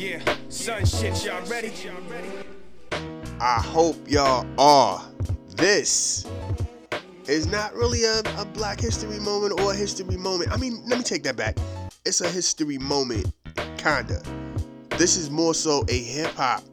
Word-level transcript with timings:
Yeah, 0.00 0.18
y'all 0.56 1.42
ready? 1.50 1.72
I 3.38 3.60
hope 3.60 3.96
y'all 4.08 4.46
are. 4.56 5.04
This 5.56 6.26
is 7.26 7.46
not 7.46 7.74
really 7.74 8.04
a, 8.04 8.20
a 8.38 8.46
black 8.46 8.80
history 8.80 9.20
moment 9.20 9.60
or 9.60 9.72
a 9.72 9.76
history 9.76 10.16
moment. 10.16 10.52
I 10.52 10.56
mean, 10.56 10.80
let 10.86 10.96
me 10.96 11.04
take 11.04 11.22
that 11.24 11.36
back. 11.36 11.58
It's 12.06 12.22
a 12.22 12.28
history 12.30 12.78
moment, 12.78 13.30
kinda. 13.76 14.22
This 14.96 15.18
is 15.18 15.28
more 15.28 15.52
so 15.52 15.84
a 15.90 15.98
hip 15.98 16.30
hop 16.30 16.64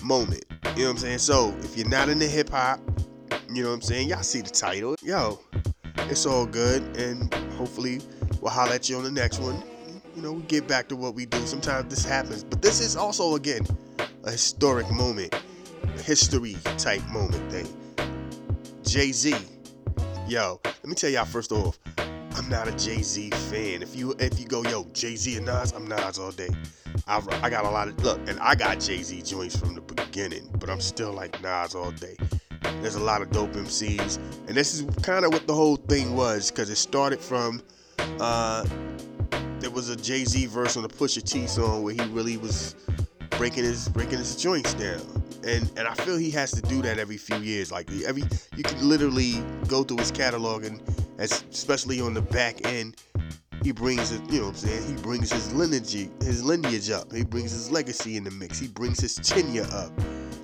moment. 0.00 0.44
You 0.76 0.82
know 0.82 0.84
what 0.84 0.90
I'm 0.90 0.98
saying? 0.98 1.18
So 1.18 1.52
if 1.62 1.76
you're 1.76 1.88
not 1.88 2.08
into 2.08 2.26
hip 2.26 2.50
hop, 2.50 2.78
you 3.50 3.64
know 3.64 3.70
what 3.70 3.74
I'm 3.74 3.82
saying? 3.82 4.10
Y'all 4.10 4.22
see 4.22 4.42
the 4.42 4.50
title. 4.50 4.94
Yo, 5.02 5.40
it's 6.08 6.24
all 6.24 6.46
good. 6.46 6.82
And 6.96 7.34
hopefully 7.54 8.00
we'll 8.40 8.52
holler 8.52 8.74
at 8.74 8.88
you 8.88 8.96
on 8.96 9.02
the 9.02 9.10
next 9.10 9.40
one. 9.40 9.60
You 10.14 10.22
know, 10.22 10.32
we 10.32 10.42
get 10.42 10.68
back 10.68 10.88
to 10.88 10.96
what 10.96 11.14
we 11.14 11.26
do. 11.26 11.38
Sometimes 11.46 11.90
this 11.90 12.04
happens. 12.04 12.44
But 12.44 12.62
this 12.62 12.80
is 12.80 12.96
also, 12.96 13.34
again, 13.34 13.66
a 14.22 14.30
historic 14.30 14.88
moment, 14.90 15.34
a 15.82 16.02
history 16.02 16.56
type 16.78 17.02
moment 17.08 17.50
thing. 17.50 17.66
Jay 18.84 19.10
Z, 19.10 19.34
yo, 20.28 20.60
let 20.64 20.86
me 20.86 20.94
tell 20.94 21.10
y'all 21.10 21.24
first 21.24 21.50
off, 21.50 21.78
I'm 22.36 22.48
not 22.48 22.68
a 22.68 22.72
Jay 22.72 23.02
Z 23.02 23.30
fan. 23.30 23.82
If 23.82 23.96
you 23.96 24.14
if 24.18 24.38
you 24.38 24.46
go 24.46 24.62
yo 24.62 24.86
Jay 24.92 25.16
Z 25.16 25.36
and 25.36 25.46
Nas, 25.46 25.72
I'm 25.72 25.86
Nas 25.86 26.18
all 26.18 26.30
day. 26.30 26.50
I, 27.08 27.20
I 27.42 27.50
got 27.50 27.64
a 27.64 27.70
lot 27.70 27.88
of 27.88 28.02
look, 28.04 28.20
and 28.28 28.38
I 28.38 28.54
got 28.54 28.78
Jay 28.78 29.02
Z 29.02 29.22
joints 29.22 29.56
from 29.56 29.74
the 29.74 29.80
beginning, 29.80 30.48
but 30.58 30.70
I'm 30.70 30.80
still 30.80 31.12
like 31.12 31.42
Nas 31.42 31.74
all 31.74 31.90
day. 31.90 32.16
There's 32.80 32.94
a 32.94 33.02
lot 33.02 33.20
of 33.20 33.30
dope 33.30 33.52
MCs, 33.52 34.18
and 34.46 34.56
this 34.56 34.74
is 34.74 34.82
kind 35.02 35.24
of 35.24 35.32
what 35.32 35.46
the 35.46 35.54
whole 35.54 35.76
thing 35.76 36.14
was, 36.14 36.50
because 36.50 36.70
it 36.70 36.76
started 36.76 37.18
from 37.18 37.62
uh, 38.20 38.64
was 39.74 39.88
a 39.88 39.96
Jay 39.96 40.24
Z 40.24 40.46
verse 40.46 40.76
on 40.76 40.84
the 40.84 40.88
Pusha 40.88 41.22
T 41.22 41.46
song 41.46 41.82
where 41.82 41.94
he 41.94 42.00
really 42.06 42.36
was 42.36 42.76
breaking 43.30 43.64
his 43.64 43.88
breaking 43.88 44.18
his 44.18 44.36
joints 44.36 44.72
down. 44.74 45.00
And 45.44 45.70
and 45.76 45.88
I 45.88 45.94
feel 45.94 46.16
he 46.16 46.30
has 46.30 46.52
to 46.52 46.62
do 46.62 46.80
that 46.82 46.98
every 46.98 47.16
few 47.16 47.38
years. 47.38 47.72
Like 47.72 47.90
every 48.06 48.22
you 48.56 48.62
can 48.62 48.88
literally 48.88 49.44
go 49.66 49.82
through 49.82 49.98
his 49.98 50.12
catalog 50.12 50.64
and 50.64 50.80
as, 51.18 51.44
especially 51.50 52.00
on 52.00 52.14
the 52.14 52.22
back 52.22 52.66
end, 52.66 52.96
he 53.62 53.72
brings 53.72 54.12
it, 54.12 54.20
you 54.30 54.40
know 54.40 54.46
what 54.46 54.50
I'm 54.50 54.56
saying? 54.56 54.96
He 54.96 55.02
brings 55.02 55.32
his 55.32 55.52
lineage 55.52 56.08
his 56.22 56.44
lineage 56.44 56.90
up. 56.90 57.12
He 57.12 57.24
brings 57.24 57.50
his 57.50 57.70
legacy 57.70 58.16
in 58.16 58.24
the 58.24 58.30
mix. 58.30 58.58
He 58.58 58.68
brings 58.68 59.00
his 59.00 59.16
tenure 59.16 59.66
up. 59.72 59.92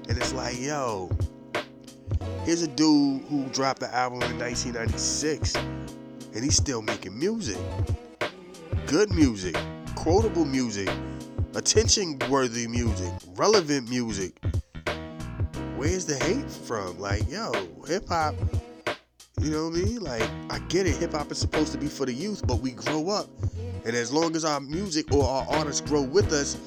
And 0.08 0.18
it's 0.18 0.32
like, 0.32 0.60
yo, 0.60 1.08
here's 2.44 2.62
a 2.62 2.68
dude 2.68 3.22
who 3.24 3.46
dropped 3.50 3.80
the 3.80 3.94
album 3.94 4.22
in 4.22 4.38
1996 4.38 5.54
and 6.34 6.44
he's 6.44 6.56
still 6.56 6.82
making 6.82 7.16
music. 7.16 7.58
Good 8.86 9.10
music, 9.12 9.56
quotable 9.94 10.44
music, 10.44 10.88
attention 11.54 12.18
worthy 12.28 12.66
music, 12.66 13.12
relevant 13.36 13.88
music. 13.88 14.36
Where's 15.76 16.06
the 16.06 16.16
hate 16.16 16.50
from? 16.50 16.98
Like, 16.98 17.28
yo, 17.30 17.52
hip 17.86 18.08
hop, 18.08 18.34
you 19.40 19.50
know 19.50 19.68
what 19.68 19.78
I 19.78 19.82
mean? 19.82 20.00
Like, 20.00 20.28
I 20.50 20.58
get 20.68 20.86
it, 20.86 20.96
hip 20.96 21.12
hop 21.12 21.30
is 21.30 21.38
supposed 21.38 21.72
to 21.72 21.78
be 21.78 21.86
for 21.86 22.04
the 22.04 22.12
youth, 22.12 22.46
but 22.46 22.60
we 22.60 22.72
grow 22.72 23.10
up. 23.10 23.28
And 23.84 23.96
as 23.96 24.12
long 24.12 24.36
as 24.36 24.44
our 24.44 24.60
music 24.60 25.12
or 25.12 25.24
our 25.24 25.46
artists 25.48 25.80
grow 25.80 26.02
with 26.02 26.32
us, 26.32 26.58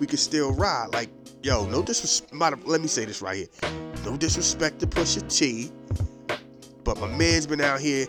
we 0.00 0.06
can 0.06 0.18
still 0.18 0.52
ride. 0.52 0.88
Like, 0.92 1.10
yo, 1.42 1.64
no 1.66 1.82
disrespect. 1.82 2.66
Let 2.66 2.80
me 2.80 2.88
say 2.88 3.04
this 3.04 3.22
right 3.22 3.36
here. 3.36 3.70
No 4.04 4.16
disrespect 4.16 4.80
to 4.80 4.86
Pusha 4.86 5.22
T, 5.32 5.70
but 6.82 6.98
my 6.98 7.06
man's 7.06 7.46
been 7.46 7.60
out 7.60 7.80
here 7.80 8.06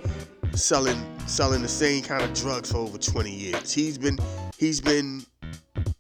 selling 0.54 1.00
selling 1.34 1.64
the 1.64 1.68
same 1.68 2.04
kind 2.04 2.22
of 2.22 2.32
drugs 2.34 2.72
for 2.72 2.78
over 2.78 2.98
20 3.00 3.32
years. 3.32 3.74
He's 3.74 3.98
been 3.98 4.20
he's 4.56 4.80
been 4.80 5.26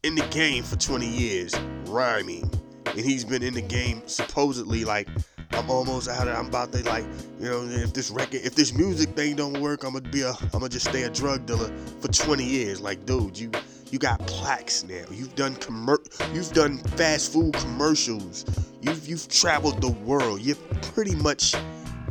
in 0.04 0.14
the 0.14 0.26
game 0.28 0.64
for 0.64 0.76
20 0.76 1.08
years, 1.08 1.56
rhyming, 1.86 2.50
and 2.86 3.00
he's 3.00 3.26
been 3.26 3.42
in 3.42 3.56
the 3.56 3.62
game 3.62 4.04
supposedly 4.06 4.86
like 4.86 5.08
I'm 5.52 5.72
almost 5.72 6.08
out 6.08 6.28
of. 6.28 6.38
I'm 6.38 6.48
about 6.48 6.72
to 6.74 6.84
like, 6.84 7.06
you 7.40 7.50
know, 7.50 7.64
if 7.64 7.94
this 7.94 8.12
record, 8.12 8.42
if 8.44 8.54
this 8.54 8.74
music 8.74 9.10
thing 9.16 9.36
don't 9.36 9.60
work, 9.60 9.84
I'm 9.84 9.94
gonna 9.94 10.08
be 10.08 10.22
a, 10.22 10.30
I'm 10.30 10.50
gonna 10.52 10.70
just 10.70 10.88
stay 10.88 11.04
a 11.04 11.10
drug 11.10 11.48
dealer 11.48 11.72
for 12.00 12.10
20 12.10 12.44
years. 12.44 12.80
Like, 12.80 13.04
dude, 13.08 13.38
you 13.38 13.52
you 13.90 13.98
got 13.98 14.20
plaques 14.28 14.84
now. 14.84 15.06
You've 15.12 15.34
done 15.34 15.56
commer- 15.56 16.36
you've 16.36 16.54
done 16.54 16.78
fast 16.78 17.34
food 17.34 17.54
commercials. 17.56 18.46
You've 18.82 19.08
you've 19.08 19.28
traveled 19.30 19.82
the 19.82 19.92
world. 19.92 20.42
You're 20.42 20.58
pretty 20.94 21.16
much 21.16 21.56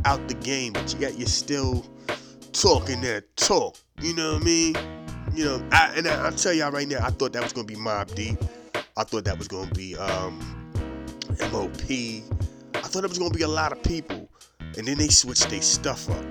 out 0.04 0.26
the 0.26 0.34
game, 0.34 0.72
but 0.72 0.92
yet 0.98 1.18
you're 1.18 1.28
still 1.28 1.84
talking 2.52 3.00
that 3.02 3.36
talk. 3.36 3.76
You 4.00 4.14
know 4.14 4.34
what 4.34 4.42
I 4.42 4.44
mean? 4.44 4.76
You 5.34 5.44
know, 5.44 5.68
I, 5.72 5.92
and 5.96 6.06
I, 6.06 6.28
will 6.28 6.36
tell 6.36 6.52
y'all 6.52 6.70
right 6.70 6.86
now, 6.86 6.98
I 7.04 7.10
thought 7.10 7.32
that 7.32 7.42
was 7.42 7.52
gonna 7.52 7.66
be 7.66 7.76
Mobb 7.76 8.14
Deep. 8.14 8.38
I 8.96 9.04
thought 9.04 9.24
that 9.24 9.38
was 9.38 9.48
gonna 9.48 9.70
be 9.72 9.96
um, 9.96 10.38
MOP. 11.50 11.90
I 11.90 12.88
thought 12.88 13.04
it 13.04 13.08
was 13.08 13.18
gonna 13.18 13.34
be 13.34 13.42
a 13.42 13.48
lot 13.48 13.72
of 13.72 13.82
people, 13.82 14.28
and 14.76 14.86
then 14.86 14.98
they 14.98 15.08
switched 15.08 15.48
their 15.48 15.62
stuff 15.62 16.10
up. 16.10 16.24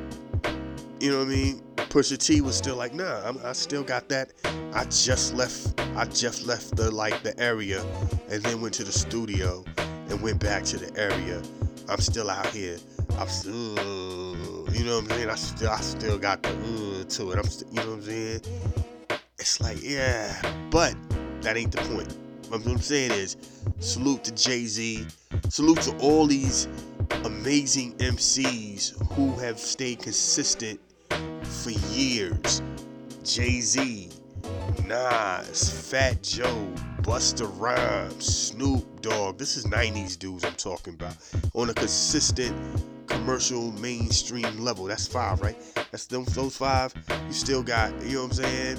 You 1.00 1.12
know 1.12 1.20
what 1.20 1.28
I 1.28 1.32
mean? 1.32 1.62
Pusha 1.78 2.18
T 2.18 2.42
was 2.42 2.56
still 2.56 2.76
like, 2.76 2.94
nah, 2.94 3.28
I'm, 3.28 3.40
i 3.44 3.54
still 3.54 3.84
got 3.84 4.08
that. 4.10 4.32
I 4.74 4.86
just 4.86 5.34
left. 5.34 5.80
I 5.96 6.06
just 6.06 6.46
left 6.46 6.76
the 6.76 6.92
like 6.92 7.24
the 7.24 7.38
area, 7.40 7.84
and 8.30 8.44
then 8.44 8.62
went 8.62 8.74
to 8.76 8.84
the 8.84 8.92
studio, 8.92 9.66
and 10.10 10.22
went 10.22 10.40
back 10.40 10.64
to 10.66 10.78
the 10.78 11.00
area. 11.00 11.42
I'm 11.90 12.00
still 12.00 12.30
out 12.30 12.48
here. 12.48 12.78
I'm 13.18 13.28
still, 13.28 14.68
you 14.72 14.84
know 14.86 15.02
what 15.02 15.04
I'm 15.04 15.10
saying? 15.10 15.30
I 15.30 15.36
still, 15.36 15.70
I 15.70 15.82
still 15.82 16.18
got 16.18 16.44
the 16.44 16.50
uh, 16.50 17.04
to 17.04 17.32
it. 17.32 17.38
I'm, 17.38 17.44
still, 17.44 17.70
you 17.70 17.76
know 17.76 17.90
what 17.90 17.96
I'm 17.96 18.02
saying? 18.04 18.42
It's 19.40 19.62
like, 19.62 19.78
yeah, 19.82 20.40
but 20.70 20.96
that 21.42 21.58
ain't 21.58 21.72
the 21.72 21.82
point. 21.94 22.16
What 22.50 22.66
I'm 22.66 22.78
saying 22.80 23.12
is, 23.12 23.38
salute 23.80 24.24
to 24.26 24.32
Jay 24.32 24.66
Z. 24.66 25.08
Salute 25.50 25.82
to 25.82 25.98
all 25.98 26.28
these 26.28 26.68
amazing 27.24 27.94
MCs 27.98 29.02
who 29.14 29.32
have 29.40 29.60
stayed 29.60 30.00
consistent 30.00 30.80
for 31.44 31.72
years. 31.72 32.62
Jay 33.24 33.62
Z, 33.62 34.10
Nas, 34.86 35.90
Fat 35.90 36.22
Joe, 36.24 36.68
Busta 37.02 37.50
Rhymes, 37.60 38.26
Snoop 38.26 39.02
Dogg. 39.02 39.38
This 39.38 39.58
is 39.58 39.66
90s 39.66 40.18
dudes 40.18 40.44
I'm 40.44 40.54
talking 40.54 40.94
about. 40.94 41.16
On 41.54 41.70
a 41.70 41.74
consistent 41.74 42.56
commercial 43.12 43.72
mainstream 43.74 44.58
level. 44.60 44.86
That's 44.86 45.08
five, 45.08 45.42
right? 45.42 45.58
That's 45.92 46.06
those, 46.08 46.28
those 46.28 46.58
five. 46.58 46.94
You 47.28 47.34
still 47.34 47.64
got, 47.64 47.92
you 48.02 48.16
know 48.16 48.24
what 48.24 48.38
I'm 48.40 48.44
saying? 48.44 48.78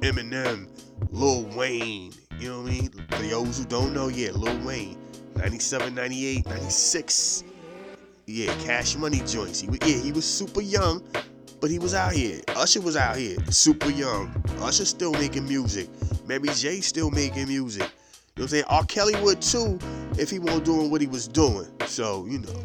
Eminem, 0.00 0.68
Lil 1.10 1.44
Wayne, 1.56 2.12
you 2.38 2.50
know 2.50 2.62
what 2.62 2.70
I 2.70 2.74
mean? 2.74 2.90
For 3.10 3.22
those 3.22 3.58
who 3.58 3.64
don't 3.64 3.92
know, 3.92 4.08
yeah, 4.08 4.30
Lil 4.32 4.58
Wayne, 4.66 4.98
97, 5.36 5.94
98, 5.94 6.46
96. 6.46 7.44
Yeah, 8.26 8.54
cash 8.62 8.96
money 8.96 9.20
joints. 9.26 9.60
He, 9.60 9.68
yeah, 9.84 10.02
he 10.02 10.12
was 10.12 10.24
super 10.24 10.60
young, 10.60 11.02
but 11.60 11.70
he 11.70 11.78
was 11.78 11.94
out 11.94 12.12
here. 12.12 12.40
Usher 12.56 12.80
was 12.80 12.96
out 12.96 13.16
here, 13.16 13.36
super 13.50 13.90
young. 13.90 14.32
Usher 14.60 14.84
still 14.84 15.12
making 15.12 15.46
music. 15.46 15.88
Mary 16.26 16.48
J 16.48 16.80
still 16.80 17.10
making 17.10 17.48
music. 17.48 17.82
You 17.82 17.88
know 17.88 17.92
what 18.34 18.42
I'm 18.42 18.48
saying? 18.48 18.64
R. 18.68 18.84
Kelly 18.84 19.20
would 19.22 19.42
too 19.42 19.78
if 20.16 20.30
he 20.30 20.38
wasn't 20.38 20.64
doing 20.64 20.90
what 20.90 21.00
he 21.00 21.06
was 21.06 21.26
doing. 21.26 21.66
So, 21.86 22.24
you 22.26 22.38
know, 22.38 22.64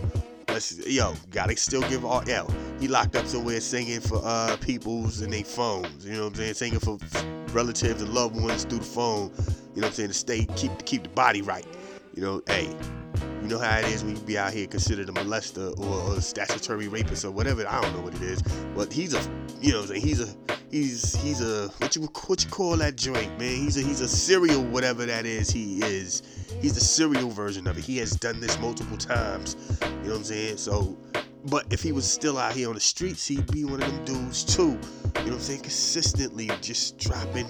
let's 0.55 0.87
yo, 0.87 1.13
gotta 1.31 1.55
still 1.57 1.81
give 1.89 2.05
all 2.05 2.23
yeah. 2.25 2.47
He 2.79 2.87
locked 2.87 3.17
up 3.17 3.27
somewhere 3.27 3.59
singing 3.59 3.99
for 3.99 4.21
uh 4.23 4.55
peoples 4.61 5.19
and 5.19 5.33
their 5.33 5.43
phones. 5.43 6.05
You 6.05 6.13
know 6.13 6.23
what 6.23 6.29
I'm 6.29 6.35
saying? 6.35 6.53
Singing 6.53 6.79
for 6.79 6.97
relatives 7.53 8.01
and 8.01 8.13
loved 8.13 8.41
ones 8.41 8.63
through 8.63 8.79
the 8.79 8.85
phone. 8.85 9.31
You 9.75 9.81
know 9.81 9.87
what 9.87 9.87
I'm 9.87 9.93
saying? 9.93 10.09
To 10.09 10.13
stay 10.13 10.45
keep 10.55 10.71
keep 10.85 11.03
the 11.03 11.09
body 11.09 11.41
right. 11.41 11.67
You 12.13 12.21
know, 12.21 12.41
hey, 12.47 12.73
you 13.41 13.49
know 13.49 13.59
how 13.59 13.79
it 13.79 13.85
is 13.87 14.05
when 14.05 14.15
you 14.15 14.21
be 14.21 14.37
out 14.37 14.53
here 14.53 14.65
considered 14.65 15.09
a 15.09 15.11
molester 15.11 15.77
or 15.77 16.17
a 16.17 16.21
statutory 16.21 16.87
rapist 16.87 17.25
or 17.25 17.31
whatever. 17.31 17.67
I 17.67 17.81
don't 17.81 17.93
know 17.93 18.01
what 18.01 18.15
it 18.15 18.21
is, 18.21 18.41
but 18.77 18.93
he's 18.93 19.13
a, 19.13 19.21
you 19.59 19.73
know, 19.73 19.81
what 19.81 19.89
I'm 19.89 19.99
saying 19.99 20.01
he's 20.03 20.21
a, 20.21 20.35
he's 20.71 21.15
he's 21.17 21.41
a 21.41 21.67
what 21.79 21.97
you 21.97 22.03
what 22.03 22.43
you 22.45 22.49
call 22.49 22.77
that 22.77 22.95
joint, 22.95 23.37
man? 23.37 23.57
He's 23.57 23.75
a 23.75 23.81
he's 23.81 23.99
a 23.99 24.07
serial 24.07 24.63
whatever 24.63 25.05
that 25.05 25.25
is. 25.25 25.49
He 25.49 25.79
is. 25.83 26.21
He's 26.61 26.75
the 26.75 26.81
serial 26.81 27.29
version 27.29 27.67
of 27.67 27.77
it. 27.77 27.83
He 27.83 27.97
has 27.97 28.11
done 28.11 28.39
this 28.39 28.59
multiple 28.59 28.97
times. 28.97 29.55
You 29.81 29.87
know 29.87 30.09
what 30.09 30.17
I'm 30.17 30.23
saying? 30.23 30.57
So, 30.57 30.97
but 31.45 31.71
if 31.71 31.81
he 31.81 31.91
was 31.91 32.09
still 32.09 32.37
out 32.37 32.53
here 32.53 32.69
on 32.69 32.75
the 32.75 32.81
streets, 32.81 33.25
he'd 33.27 33.51
be 33.51 33.65
one 33.65 33.81
of 33.81 33.87
them 33.87 34.05
dudes 34.05 34.43
too. 34.43 34.63
You 34.63 34.71
know 34.71 34.77
what 35.13 35.31
I'm 35.33 35.39
saying? 35.39 35.61
Consistently 35.61 36.49
just 36.61 36.97
dropping 36.97 37.47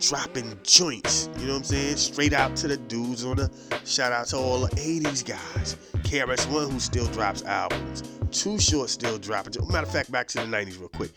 dropping 0.00 0.58
joints. 0.62 1.28
You 1.38 1.46
know 1.46 1.52
what 1.52 1.58
I'm 1.58 1.64
saying? 1.64 1.96
Straight 1.96 2.32
out 2.32 2.56
to 2.56 2.68
the 2.68 2.76
dudes 2.76 3.24
on 3.24 3.36
the 3.36 3.50
shout 3.84 4.12
out 4.12 4.26
to 4.28 4.36
all 4.36 4.60
the 4.60 4.68
80s 4.76 5.24
guys. 5.24 5.76
KRS-One 6.02 6.70
who 6.70 6.80
still 6.80 7.06
drops 7.06 7.42
albums. 7.44 8.02
Too 8.30 8.58
Short 8.58 8.90
still 8.90 9.18
dropping. 9.18 9.54
Matter 9.68 9.86
of 9.86 9.92
fact, 9.92 10.10
back 10.10 10.28
to 10.28 10.38
the 10.38 10.44
90s 10.44 10.78
real 10.78 10.88
quick. 10.88 11.12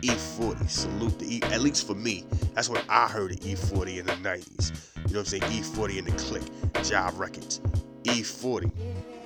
E40, 0.00 0.68
salute 0.68 1.18
the 1.18 1.36
E. 1.36 1.42
At 1.44 1.60
least 1.60 1.86
for 1.86 1.94
me, 1.94 2.24
that's 2.54 2.68
when 2.68 2.82
I 2.88 3.06
heard 3.06 3.30
of 3.30 3.38
E40 3.40 3.98
in 3.98 4.06
the 4.06 4.12
90s. 4.14 4.91
You 5.12 5.18
know 5.18 5.24
what 5.24 5.34
I'm 5.34 5.40
saying? 5.40 5.62
E40 5.62 5.98
in 5.98 6.04
the 6.06 6.12
click. 6.12 6.42
Jive 6.72 7.18
Records. 7.18 7.60
E40. 8.04 8.72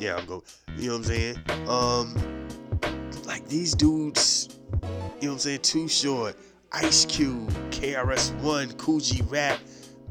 Yeah, 0.00 0.17
I'm 0.17 0.27
going. 0.27 0.43
You 0.77 0.88
know 0.88 0.93
what 0.94 0.99
I'm 0.99 1.05
saying? 1.05 1.37
Um, 1.69 3.25
like 3.25 3.47
these 3.47 3.73
dudes. 3.73 4.49
You 4.73 4.79
know 4.81 4.88
what 4.88 5.33
I'm 5.35 5.38
saying? 5.38 5.61
Too 5.61 5.87
Short. 5.87 6.37
Ice 6.73 7.05
Cube, 7.05 7.49
KRS 7.71 8.35
One, 8.41 8.73
Kool 8.73 8.99
G 8.99 9.23
Rap, 9.29 9.61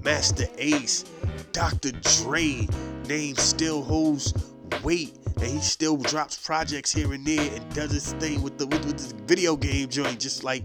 Masta 0.01 0.49
Ace, 0.59 1.03
Dr. 1.51 1.91
Dre, 1.91 2.69
name 3.09 3.35
still 3.35 3.83
holds 3.83 4.33
weight, 4.81 5.19
and 5.35 5.45
he 5.45 5.59
still 5.59 5.97
drops 5.97 6.37
projects 6.37 6.93
here 6.93 7.11
and 7.11 7.25
there 7.27 7.53
and 7.53 7.75
does 7.75 7.91
his 7.91 8.13
thing 8.13 8.41
with 8.41 8.57
the 8.57 8.65
with, 8.67 8.85
with 8.85 9.27
video 9.27 9.57
game 9.57 9.89
joint 9.89 10.21
just 10.21 10.45
like 10.45 10.63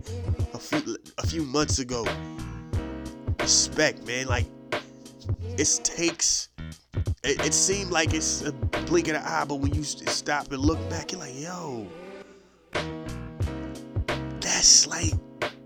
a 0.55 0.59
few 0.59 0.97
a 1.19 1.27
few 1.27 1.43
months 1.43 1.81
ago. 1.81 2.07
Respect, 3.41 4.07
man. 4.07 4.29
Like 4.29 4.47
it 5.59 5.81
takes. 5.85 6.49
It, 7.23 7.47
it 7.47 7.55
seemed 7.55 7.91
like 7.91 8.15
it's 8.15 8.43
a 8.43 8.53
blink 8.53 9.09
of 9.09 9.15
the 9.15 9.29
eye, 9.29 9.45
but 9.47 9.57
when 9.57 9.75
you 9.75 9.83
stop 9.83 10.51
and 10.53 10.61
look 10.61 10.79
back, 10.91 11.13
you're 11.13 11.21
like, 11.21 11.39
yo, 11.39 11.87
that's 14.41 14.87
like 14.87 15.13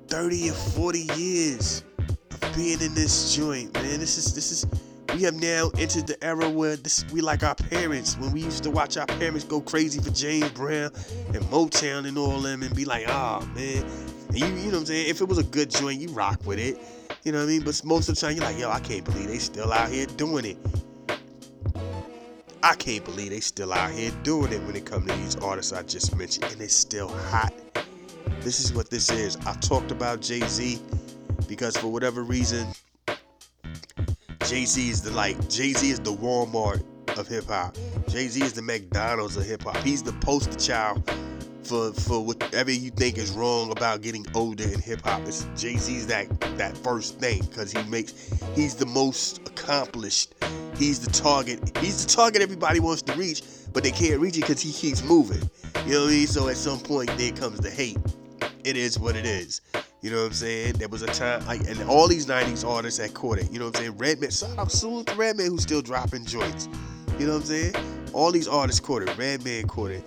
30 0.09 0.51
or 0.51 0.53
40 0.53 0.99
years 1.17 1.85
of 2.09 2.55
being 2.55 2.81
in 2.81 2.95
this 2.95 3.35
joint, 3.35 3.73
man. 3.75 4.01
This 4.01 4.19
is 4.19 4.35
this 4.35 4.51
is 4.51 4.67
we 5.15 5.23
have 5.23 5.35
now 5.35 5.71
entered 5.79 6.07
the 6.07 6.23
era 6.25 6.49
where 6.49 6.77
this 6.77 7.05
we 7.13 7.21
like 7.21 7.43
our 7.45 7.55
parents 7.55 8.19
when 8.19 8.33
we 8.33 8.41
used 8.41 8.65
to 8.65 8.71
watch 8.71 8.97
our 8.97 9.07
parents 9.07 9.45
go 9.45 9.61
crazy 9.61 10.01
for 10.01 10.11
James 10.11 10.51
Brown 10.51 10.91
and 11.33 11.43
Motown 11.45 12.09
and 12.09 12.19
all 12.19 12.41
them 12.41 12.63
and 12.63 12.75
be 12.75 12.85
like, 12.85 13.05
ah 13.09 13.41
oh, 13.41 13.47
man. 13.55 13.85
And 14.29 14.39
you 14.39 14.47
you 14.47 14.55
know 14.55 14.65
what 14.65 14.75
I'm 14.79 14.87
saying? 14.87 15.09
If 15.09 15.21
it 15.21 15.29
was 15.29 15.39
a 15.39 15.45
good 15.45 15.71
joint, 15.71 16.01
you 16.01 16.09
rock 16.09 16.45
with 16.45 16.59
it. 16.59 16.79
You 17.25 17.33
know 17.33 17.39
what 17.39 17.45
I 17.45 17.49
mean? 17.49 17.63
But 17.63 17.83
most 17.85 18.11
of 18.11 18.17
the 18.17 18.21
time 18.21 18.37
you're 18.37 18.45
like, 18.45 18.59
yo, 18.59 18.71
I 18.71 18.81
can't 18.81 19.03
believe 19.03 19.29
they 19.29 19.39
still 19.39 19.73
out 19.73 19.89
here 19.89 20.05
doing 20.05 20.45
it. 20.45 20.59
I 22.63 22.75
can't 22.75 23.03
believe 23.03 23.31
they 23.31 23.41
still 23.41 23.73
out 23.73 23.93
here 23.93 24.11
doing 24.23 24.53
it 24.53 24.63
when 24.65 24.77
it 24.77 24.85
comes 24.85 25.11
to 25.11 25.17
these 25.17 25.37
artists 25.37 25.73
I 25.73 25.83
just 25.85 26.15
mentioned, 26.17 26.45
and 26.53 26.61
it's 26.61 26.75
still 26.75 27.09
hot. 27.09 27.55
This 28.41 28.61
is 28.61 28.75
what 28.75 28.91
this 28.91 29.11
is. 29.11 29.39
I 29.47 29.55
talked 29.55 29.91
about 29.91 30.21
Jay 30.21 30.41
Z 30.41 30.79
because 31.49 31.79
for 31.79 31.89
whatever 31.89 32.23
reason, 32.23 32.67
Jay 34.45 34.67
Z 34.67 34.91
is 34.91 35.01
the 35.01 35.11
like 35.13 35.49
Jay 35.49 35.73
Z 35.73 35.89
is 35.89 36.01
the 36.01 36.13
Walmart 36.13 36.83
of 37.19 37.27
hip 37.27 37.47
hop. 37.47 37.75
Jay 38.07 38.29
Z 38.29 38.43
is 38.43 38.53
the 38.53 38.63
McDonald's 38.63 39.39
of 39.39 39.47
hip 39.47 39.63
hop. 39.63 39.79
He's 39.79 40.03
the 40.03 40.13
poster 40.13 40.59
child 40.59 41.11
for 41.67 41.93
for 41.93 42.25
whatever 42.25 42.71
you 42.71 42.91
think 42.91 43.19
is 43.19 43.31
wrong 43.31 43.71
about 43.71 44.03
getting 44.03 44.27
older 44.35 44.65
in 44.65 44.81
hip 44.81 45.01
hop. 45.03 45.23
It's 45.23 45.47
Jay 45.57 45.77
Z's 45.77 46.07
that 46.09 46.29
that 46.59 46.77
first 46.77 47.19
thing 47.19 47.43
because 47.43 47.73
he 47.73 47.83
makes 47.85 48.31
he's 48.55 48.75
the 48.75 48.87
most 48.87 49.39
accomplished. 49.49 50.35
He's 50.77 51.01
the 51.01 51.11
target. 51.11 51.77
He's 51.79 52.05
the 52.05 52.13
target 52.13 52.43
everybody 52.43 52.81
wants 52.81 53.03
to 53.03 53.13
reach, 53.15 53.43
but 53.73 53.83
they 53.83 53.91
can't 53.91 54.21
reach 54.21 54.37
it 54.37 54.43
because 54.43 54.61
he 54.61 54.73
keeps 54.73 55.03
moving. 55.05 55.49
You 55.87 55.93
know 55.95 56.01
what 56.01 56.09
I 56.09 56.13
mean? 56.13 56.27
So 56.27 56.49
at 56.49 56.57
some 56.57 56.81
point 56.81 57.11
there 57.17 57.33
comes 57.33 57.61
the 57.61 57.71
hate. 57.71 57.99
It 58.65 58.77
is 58.77 58.99
what 58.99 59.17
it 59.17 59.27
is. 59.27 59.61
You 60.01 60.11
know 60.11 60.19
what 60.19 60.27
I'm 60.27 60.33
saying? 60.33 60.75
There 60.75 60.89
was 60.89 61.03
a 61.03 61.07
time 61.07 61.47
like 61.47 61.61
and 61.69 61.83
all 61.89 62.09
these 62.09 62.27
90s 62.27 62.69
artists 62.69 62.99
that 62.99 63.15
caught 63.15 63.39
it. 63.39 63.51
You 63.51 63.59
know 63.59 63.67
what 63.67 63.77
I'm 63.79 63.85
saying? 63.85 63.99
Redman, 63.99 64.31
shout 64.31 64.59
out 64.59 64.71
to 64.71 65.15
Redman 65.17 65.47
who's 65.47 65.63
still 65.63 65.83
dropping 65.83 66.27
joints. 66.27 66.69
You 67.19 67.27
know 67.27 67.35
what 67.35 67.43
I'm 67.43 67.47
saying? 67.47 67.75
All 68.13 68.31
these 68.31 68.49
artists 68.49 68.81
caught 68.81 69.03
it. 69.03 69.17
Redman 69.17 69.67
caught 69.67 69.93
it. 69.93 70.05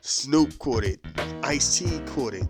Snoop 0.00 0.58
caught 0.58 0.84
it. 0.84 1.00
Ice 1.42 1.78
T 1.78 2.00
caught 2.06 2.34
it. 2.34 2.46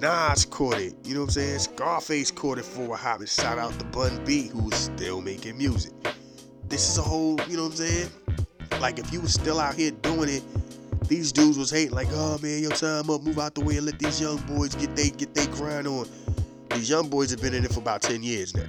Nas 0.00 0.44
caught 0.44 0.78
it. 0.78 0.94
You 1.04 1.14
know 1.14 1.20
what 1.20 1.26
I'm 1.26 1.30
saying? 1.30 1.58
Scarface 1.60 2.30
caught 2.30 2.58
it 2.58 2.64
for 2.64 2.94
a 2.94 2.96
hot 2.96 3.20
and 3.20 3.28
shout 3.28 3.58
out 3.58 3.78
to 3.78 3.84
Bun 3.86 4.24
B 4.24 4.48
who's 4.48 4.74
still 4.74 5.20
making 5.20 5.56
music. 5.56 5.92
This 6.68 6.88
is 6.88 6.98
a 6.98 7.02
whole, 7.02 7.40
you 7.48 7.56
know 7.56 7.64
what 7.64 7.72
I'm 7.72 7.76
saying? 7.76 8.10
Like 8.80 8.98
if 8.98 9.12
you 9.12 9.20
was 9.20 9.32
still 9.32 9.60
out 9.60 9.74
here 9.74 9.90
doing 9.90 10.28
it, 10.28 10.42
these 11.08 11.32
dudes 11.32 11.58
was 11.58 11.70
hating 11.70 11.94
like, 11.94 12.08
oh 12.12 12.38
man, 12.42 12.62
your 12.62 12.72
time 12.72 13.10
up, 13.10 13.22
move 13.22 13.38
out 13.38 13.54
the 13.54 13.60
way 13.60 13.76
and 13.76 13.86
let 13.86 13.98
these 13.98 14.20
young 14.20 14.38
boys 14.38 14.74
get 14.74 14.94
they 14.96 15.10
get 15.10 15.34
they 15.34 15.46
grind 15.46 15.86
on. 15.86 16.06
These 16.70 16.90
young 16.90 17.08
boys 17.08 17.30
have 17.30 17.40
been 17.40 17.54
in 17.54 17.64
it 17.64 17.72
for 17.72 17.80
about 17.80 18.02
10 18.02 18.22
years 18.22 18.54
now. 18.54 18.66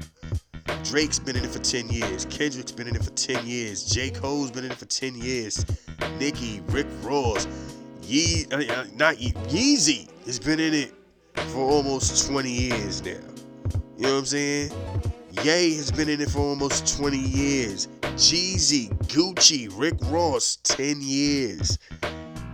Drake's 0.84 1.18
been 1.18 1.36
in 1.36 1.44
it 1.44 1.50
for 1.50 1.60
10 1.60 1.90
years. 1.90 2.26
Kendrick's 2.26 2.72
been 2.72 2.88
in 2.88 2.96
it 2.96 3.04
for 3.04 3.12
10 3.12 3.48
years. 3.48 3.86
J. 3.86 4.12
Cole's 4.12 4.52
been 4.52 4.66
in 4.66 4.72
it 4.72 4.78
for 4.78 4.86
10 4.86 5.16
years. 5.16 5.66
Nicki, 6.20 6.62
Rick 6.68 6.86
Ross, 7.02 7.48
Ye, 8.06 8.46
uh, 8.52 8.58
uh, 8.58 8.86
not 8.94 9.20
Ye, 9.20 9.32
Yeezy 9.50 10.08
has 10.26 10.40
been 10.40 10.60
in 10.60 10.74
it 10.74 10.94
for 11.50 11.60
almost 11.60 12.28
20 12.30 12.52
years 12.52 13.04
now. 13.04 13.12
You 13.98 14.04
know 14.04 14.14
what 14.14 14.20
I'm 14.20 14.26
saying? 14.26 14.72
Ye 15.44 15.76
has 15.76 15.92
been 15.92 16.10
in 16.10 16.22
it 16.22 16.30
for 16.30 16.40
almost 16.40 16.98
20 16.98 17.18
years. 17.18 17.88
Jeezy, 18.16 18.90
Gucci, 19.08 19.70
Rick 19.76 19.96
Ross, 20.04 20.58
10 20.64 20.98
years. 21.02 21.80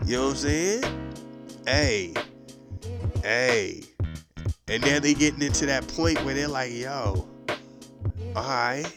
You 0.06 0.18
know 0.18 0.24
what 0.28 0.32
I'm 0.32 0.36
saying? 0.38 0.84
Hey, 1.66 2.14
hey. 3.22 3.84
And 4.68 4.82
now 4.84 5.00
they're 5.00 5.14
getting 5.14 5.42
into 5.42 5.66
that 5.66 5.86
point 5.90 6.24
where 6.24 6.34
they're 6.34 6.48
like, 6.48 6.72
yo, 6.72 7.28
alright, 8.36 8.92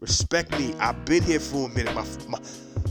respect 0.00 0.50
me. 0.58 0.74
I've 0.78 1.02
been 1.06 1.22
here 1.22 1.40
for 1.40 1.68
a 1.68 1.72
minute. 1.72 1.94
My, 1.94 2.04
my 2.28 2.38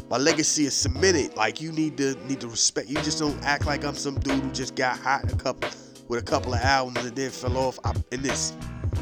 my 0.09 0.18
legacy 0.18 0.65
is 0.65 0.74
cemented. 0.74 1.36
Like 1.36 1.62
you 1.62 1.71
need 1.71 1.98
to 1.98 2.15
need 2.27 2.42
to 2.42 2.48
respect. 2.48 2.89
You 2.89 2.95
just 2.95 3.19
don't 3.19 3.42
act 3.44 3.65
like 3.65 3.83
I'm 3.83 3.95
some 3.95 4.19
dude 4.19 4.42
who 4.42 4.51
just 4.51 4.75
got 4.75 4.98
hot 4.98 5.31
a 5.31 5.36
couple 5.36 5.69
with 6.07 6.21
a 6.21 6.24
couple 6.24 6.54
of 6.54 6.62
albums 6.62 7.06
and 7.06 7.15
then 7.15 7.30
fell 7.30 7.57
off. 7.57 7.77
In 8.12 8.21
this. 8.21 8.54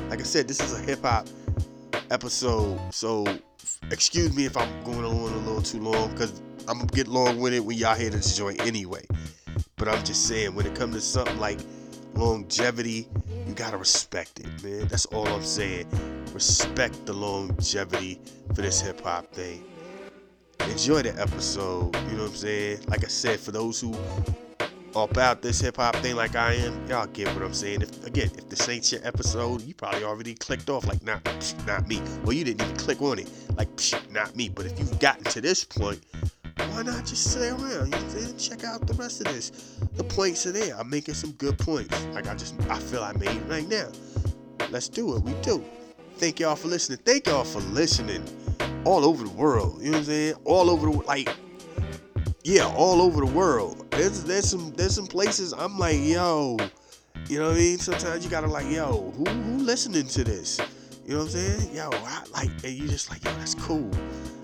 Like 0.10 0.20
I 0.20 0.24
said, 0.24 0.48
this 0.48 0.60
is 0.60 0.78
a 0.78 0.82
hip 0.82 1.02
hop 1.04 1.28
episode. 2.10 2.80
So 2.92 3.26
excuse 3.92 4.36
me 4.36 4.46
if 4.46 4.58
I'm 4.58 4.84
going 4.84 5.06
on 5.06 5.32
a 5.32 5.38
little 5.38 5.62
too 5.62 5.80
long 5.80 6.12
because 6.12 6.42
I'm 6.68 6.80
gonna 6.80 6.88
get 6.88 7.08
long 7.08 7.40
with 7.40 7.54
it 7.54 7.64
when 7.64 7.78
y'all 7.78 7.96
hear 7.96 8.10
this 8.10 8.36
joint 8.36 8.60
anyway. 8.62 9.06
But 9.78 9.88
I'm 9.90 10.04
just 10.04 10.28
saying 10.28 10.56
when 10.56 10.66
it 10.66 10.74
comes 10.74 10.96
to 10.96 11.02
something 11.02 11.38
like 11.38 11.60
longevity, 12.16 13.08
you 13.48 13.54
gotta 13.54 13.78
respect 13.78 14.40
it, 14.40 14.64
man. 14.64 14.88
That's 14.88 15.06
all 15.08 15.28
I'm 15.28 15.44
saying. 15.44 15.88
Respect 16.34 17.06
the 17.06 17.14
longevity 17.14 18.20
for 18.56 18.62
this 18.62 18.82
hip 18.82 19.02
hop 19.02 19.32
thing 19.32 19.64
enjoy 20.70 21.02
the 21.02 21.20
episode. 21.22 21.96
You 21.96 22.18
know 22.18 22.24
what 22.24 22.32
I'm 22.32 22.36
saying? 22.36 22.80
Like 22.88 23.04
I 23.04 23.08
said, 23.08 23.40
for 23.40 23.52
those 23.52 23.80
who 23.80 23.96
are 24.96 25.06
about 25.10 25.42
this 25.42 25.60
hip 25.60 25.78
hop 25.78 25.96
thing 25.98 26.16
like 26.16 26.36
I 26.36 26.54
am, 26.54 26.88
y'all 26.88 27.08
get 27.08 27.28
what 27.34 27.44
I'm 27.44 27.54
saying. 27.54 27.82
If 27.82 28.06
again, 28.06 28.30
if 28.38 28.50
this 28.50 28.68
ain't 28.70 28.92
your 28.92 29.02
episode, 29.06 29.62
you 29.64 29.74
probably 29.74 30.04
already 30.04 30.34
clicked 30.36 30.70
off 30.70 30.88
like 30.88 31.04
not 31.04 31.24
not 31.68 31.88
me. 31.88 32.02
Well, 32.24 32.34
you 32.34 32.44
didn't 32.44 32.62
even 32.64 32.78
click 32.78 33.02
on 33.02 33.20
it. 33.20 33.30
Like 33.58 33.70
not 34.12 34.36
me. 34.36 34.50
But 34.50 34.66
if 34.66 34.80
you've 34.80 35.00
gotten 35.00 35.24
to 35.26 35.42
this 35.42 35.64
point, 35.64 36.02
why 36.58 36.84
not 36.84 37.06
just 37.06 37.32
stay 37.32 37.50
around? 37.50 37.94
You 37.94 38.02
know 38.02 38.10
saying? 38.10 38.38
Check 38.38 38.64
out 38.64 38.88
the 38.88 38.94
rest 38.94 39.22
of 39.22 39.28
this. 39.28 39.78
The 39.96 40.04
points 40.04 40.46
are 40.46 40.52
there. 40.52 40.76
I'm 40.78 40.90
making 40.90 41.16
some 41.16 41.32
good 41.34 41.58
points. 41.58 42.06
Like 42.14 42.28
I 42.28 42.36
just 42.36 42.56
I 42.70 42.80
feel 42.80 43.04
I 43.04 43.14
made 43.14 43.42
right 43.50 43.68
now. 43.68 43.88
Let's 44.72 44.90
do 44.90 45.16
it. 45.16 45.24
We 45.24 45.34
do. 45.42 45.64
Thank 46.18 46.40
y'all 46.40 46.56
for 46.56 46.70
listening. 46.70 47.00
Thank 47.00 47.28
y'all 47.28 47.44
for 47.44 47.60
listening 47.60 48.24
all 48.86 49.04
over 49.04 49.24
the 49.24 49.30
world. 49.32 49.82
You 49.82 49.92
know 49.92 49.98
what 49.98 50.00
I'm 50.00 50.06
saying? 50.06 50.36
All 50.46 50.70
over 50.70 50.90
the 50.90 50.98
like, 51.00 51.30
yeah, 52.44 52.68
all 52.68 53.02
over 53.02 53.20
the 53.26 53.32
world. 53.32 53.86
There's 53.92 54.24
there's 54.24 54.50
some 54.50 54.72
there's 54.76 54.96
some 54.96 55.08
places 55.08 55.54
I'm 55.54 55.78
like, 55.78 56.00
yo, 56.00 56.58
you 57.28 57.40
know 57.40 57.50
what 57.50 57.56
I 57.56 57.60
mean? 57.60 57.78
Sometimes 57.80 58.24
you 58.24 58.32
gotta 58.32 58.48
like, 58.48 58.72
yo, 58.72 59.12
who 59.18 59.26
who 59.26 59.58
listening 59.58 60.08
to 60.08 60.24
this? 60.24 60.60
You 61.06 61.16
know 61.16 61.20
what 61.20 61.26
I'm 61.26 61.32
saying? 61.32 61.76
Yo, 61.76 61.90
I 61.92 62.24
like, 62.34 62.50
and 62.64 62.74
you 62.74 62.88
just 62.88 63.10
like, 63.10 63.24
yo, 63.26 63.32
that's 63.34 63.56
cool. 63.56 63.92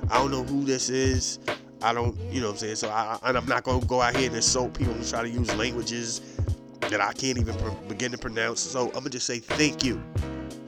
I 0.10 0.18
don't 0.18 0.32
know 0.32 0.44
who 0.44 0.66
this 0.66 0.90
is. 0.90 1.40
I 1.82 1.94
don't, 1.94 2.16
you 2.32 2.42
know 2.42 2.48
what 2.48 2.54
I'm 2.54 2.60
saying? 2.60 2.76
So 2.76 2.90
I, 2.90 3.18
and 3.24 3.38
I'm 3.38 3.46
not 3.48 3.64
gonna 3.64 3.84
go 3.86 4.02
out 4.02 4.16
here 4.16 4.28
and 4.28 4.36
insult 4.36 4.74
people 4.74 4.94
who 4.94 5.04
try 5.04 5.24
to 5.24 5.30
use 5.30 5.56
languages 5.56 6.22
that 6.82 7.00
I 7.00 7.14
can't 7.14 7.40
even 7.40 7.56
begin 7.88 8.12
to 8.12 8.18
pronounce. 8.18 8.60
So 8.60 8.88
I'm 8.88 8.96
gonna 8.96 9.10
just 9.10 9.26
say 9.26 9.40
thank 9.40 9.84
you. 9.86 10.04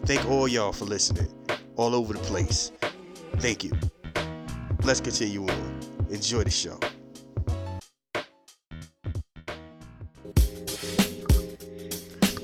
Thank 0.06 0.30
all 0.30 0.48
y'all 0.50 0.74
for 0.74 0.86
listening 0.86 1.28
all 1.78 1.96
over 1.96 2.14
the 2.14 2.20
place. 2.20 2.72
Thank 3.38 3.64
you. 3.64 3.72
Let's 4.84 5.00
continue 5.00 5.44
on. 5.48 5.80
Enjoy 6.10 6.44
the 6.44 6.52
show. 6.52 6.78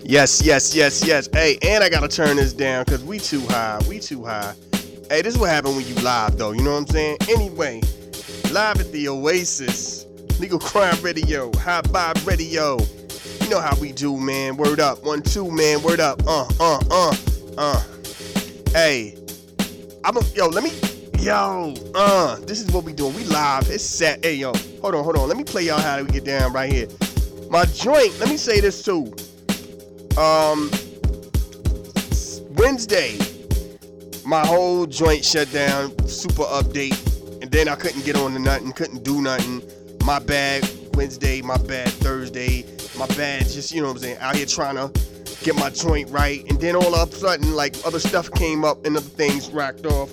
Yes, 0.03 0.41
yes, 0.41 0.73
yes, 0.73 1.05
yes. 1.05 1.29
Hey, 1.33 1.59
and 1.61 1.83
I 1.83 1.89
gotta 1.89 2.07
turn 2.07 2.37
this 2.37 2.53
down 2.53 2.85
because 2.85 3.03
we 3.03 3.19
too 3.19 3.41
high. 3.41 3.79
We 3.87 3.99
too 3.99 4.23
high. 4.23 4.55
Hey, 5.09 5.21
this 5.21 5.35
is 5.35 5.39
what 5.39 5.49
happened 5.49 5.75
when 5.75 5.85
you 5.85 5.95
live 5.95 6.37
though. 6.37 6.51
You 6.51 6.63
know 6.63 6.71
what 6.71 6.79
I'm 6.79 6.87
saying? 6.87 7.17
Anyway, 7.29 7.81
live 8.51 8.79
at 8.79 8.91
the 8.91 9.09
Oasis, 9.09 10.05
Legal 10.39 10.59
Crime 10.59 10.99
Radio, 11.01 11.51
High 11.57 11.81
Vibe 11.81 12.25
Radio. 12.25 12.79
You 13.41 13.49
know 13.49 13.59
how 13.59 13.75
we 13.79 13.91
do, 13.91 14.17
man. 14.17 14.55
Word 14.57 14.79
up, 14.79 15.03
one, 15.03 15.21
two, 15.21 15.51
man. 15.51 15.83
Word 15.83 15.99
up. 15.99 16.23
Uh, 16.25 16.47
uh, 16.59 16.79
uh, 16.89 17.15
uh. 17.57 17.83
Hey, 18.71 19.17
I'm 20.03 20.15
a, 20.15 20.21
yo, 20.35 20.47
let 20.47 20.63
me, 20.63 20.71
yo, 21.19 21.73
uh, 21.95 22.35
this 22.41 22.61
is 22.61 22.71
what 22.71 22.83
we 22.83 22.93
doing. 22.93 23.15
We 23.15 23.23
live. 23.25 23.69
It's 23.69 23.83
set. 23.83 24.23
Hey, 24.23 24.35
yo, 24.35 24.53
hold 24.81 24.95
on, 24.95 25.03
hold 25.03 25.17
on. 25.17 25.27
Let 25.27 25.37
me 25.37 25.43
play 25.43 25.63
y'all 25.63 25.79
how 25.79 26.01
we 26.01 26.09
get 26.09 26.23
down 26.23 26.53
right 26.53 26.71
here. 26.71 26.87
My 27.49 27.65
joint, 27.65 28.17
let 28.19 28.29
me 28.29 28.37
say 28.37 28.59
this 28.59 28.83
too. 28.83 29.11
Um, 30.17 30.69
Wednesday, 32.57 33.17
my 34.25 34.45
whole 34.45 34.85
joint 34.85 35.25
shut 35.25 35.51
down, 35.51 35.97
super 36.07 36.43
update, 36.43 37.41
and 37.41 37.51
then 37.51 37.67
I 37.67 37.75
couldn't 37.75 38.05
get 38.05 38.15
on 38.15 38.33
to 38.33 38.39
nothing, 38.39 38.71
couldn't 38.73 39.03
do 39.03 39.21
nothing. 39.21 39.63
My 40.03 40.19
bad 40.19 40.69
Wednesday, 40.93 41.41
my 41.41 41.57
bad 41.57 41.89
Thursday, 41.89 42.65
my 42.97 43.07
bad 43.15 43.47
just, 43.47 43.71
you 43.71 43.81
know 43.81 43.87
what 43.87 43.95
I'm 43.95 44.01
saying, 44.03 44.17
out 44.19 44.35
here 44.35 44.45
trying 44.45 44.75
to 44.75 44.91
get 45.49 45.59
my 45.59 45.69
joint 45.71 46.07
right, 46.11 46.47
and 46.49 46.59
then 46.61 46.75
all 46.75 46.93
of 46.93 47.11
a 47.11 47.15
sudden, 47.15 47.53
like 47.55 47.75
other 47.83 47.99
stuff 47.99 48.31
came 48.33 48.63
up 48.63 48.85
and 48.85 48.95
other 48.95 49.05
things 49.09 49.49
racked 49.49 49.85
off. 49.87 50.09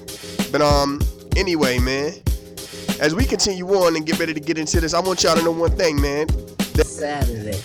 But 0.50 0.62
um, 0.62 0.99
anyway, 1.37 1.78
man, 1.78 2.12
as 3.00 3.14
we 3.14 3.26
continue 3.26 3.69
on 3.75 3.97
and 3.97 4.07
get 4.07 4.19
ready 4.19 4.33
to 4.33 4.40
get 4.40 4.57
into 4.57 4.81
this, 4.81 4.95
I 4.95 5.00
want 5.00 5.23
y'all 5.23 5.37
to 5.37 5.43
know 5.43 5.50
one 5.50 5.76
thing, 5.76 6.00
man. 6.00 6.26
That- 6.75 6.87
Saturday. 6.87 7.61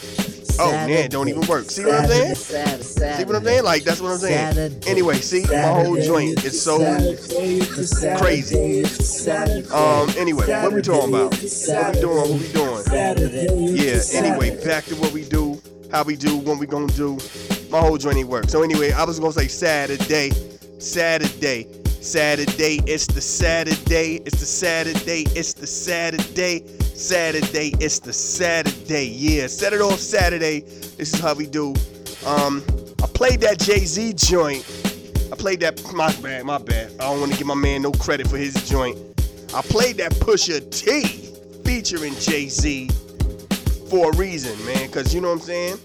Oh 0.59 0.71
man, 0.71 1.09
don't 1.09 1.29
even 1.29 1.47
work. 1.47 1.69
See 1.71 1.85
what 1.85 1.95
I'm 2.01 2.07
saying? 2.09 2.35
Saturday, 2.35 2.83
Saturday, 2.83 3.17
See 3.17 3.23
what 3.23 3.35
I'm 3.37 3.43
saying? 3.45 3.63
Like 3.63 3.83
that's 3.83 4.01
what 4.01 4.11
I'm 4.11 4.17
saying. 4.17 4.53
Saturday, 4.53 4.91
Anyway, 4.91 5.15
see 5.15 5.43
my 5.45 5.61
whole 5.61 5.95
joint 5.95 6.43
is 6.43 6.61
so 6.61 6.77
Saturday, 6.77 8.17
crazy. 8.19 8.83
Saturday, 8.83 9.67
Um. 9.69 10.09
Anyway, 10.17 10.45
what 10.61 10.73
we 10.73 10.81
talking 10.81 11.09
about? 11.09 11.31
What 11.33 11.41
we 11.95 12.01
doing? 12.01 12.17
What 12.17 12.29
we 12.41 12.51
doing? 12.51 12.83
Saturday, 12.83 13.47
Yeah. 13.73 13.99
Saturday. 13.99 14.29
Anyway, 14.29 14.65
back 14.65 14.83
to 14.85 14.95
what 14.97 15.13
we 15.13 15.23
do, 15.23 15.59
how 15.89 16.03
we 16.03 16.17
do, 16.17 16.35
what 16.35 16.59
we 16.59 16.67
gonna 16.67 16.87
do. 16.87 17.17
My 17.71 17.79
whole 17.79 17.97
joint 17.97 18.17
ain't 18.17 18.27
work. 18.29 18.49
So 18.49 18.63
anyway, 18.63 18.91
I 18.91 19.03
was 19.05 19.19
gonna 19.19 19.31
say 19.31 19.47
Saturday, 19.47 20.31
Saturday, 20.79 21.67
Saturday. 22.01 22.81
It's 22.85 23.07
the 23.07 23.21
Saturday. 23.21 24.21
It's 24.25 24.39
the 24.39 24.45
Saturday. 24.45 25.23
It's 25.35 25.53
the 25.53 25.67
Saturday. 25.67 26.67
Saturday. 26.95 27.73
It's 27.79 27.99
the 27.99 28.13
Saturday. 28.13 29.07
Yeah. 29.07 29.47
Set 29.47 29.73
it 29.73 29.81
off 29.81 29.99
Saturday. 29.99 30.59
This 30.59 31.13
is 31.13 31.19
how 31.19 31.33
we 31.33 31.47
do. 31.47 31.73
Um. 32.25 32.63
I 33.01 33.07
played 33.07 33.41
that 33.41 33.57
Jay 33.57 33.85
Z 33.85 34.13
joint. 34.13 34.63
I 35.31 35.35
played 35.35 35.59
that. 35.61 35.81
My 35.93 36.13
bad. 36.17 36.45
My 36.45 36.59
bad. 36.59 36.91
I 36.99 37.05
don't 37.05 37.19
want 37.19 37.31
to 37.31 37.37
give 37.37 37.47
my 37.47 37.55
man 37.55 37.81
no 37.81 37.91
credit 37.91 38.27
for 38.27 38.37
his 38.37 38.53
joint. 38.69 38.97
I 39.55 39.61
played 39.61 39.97
that 39.97 40.11
Pusha 40.13 40.59
T 40.71 41.03
featuring 41.63 42.13
Jay 42.15 42.47
Z 42.47 42.89
for 43.89 44.11
a 44.11 44.15
reason, 44.17 44.63
man. 44.65 44.89
Cause 44.91 45.15
you 45.15 45.21
know 45.21 45.29
what 45.29 45.35
I'm 45.35 45.39
saying. 45.39 45.77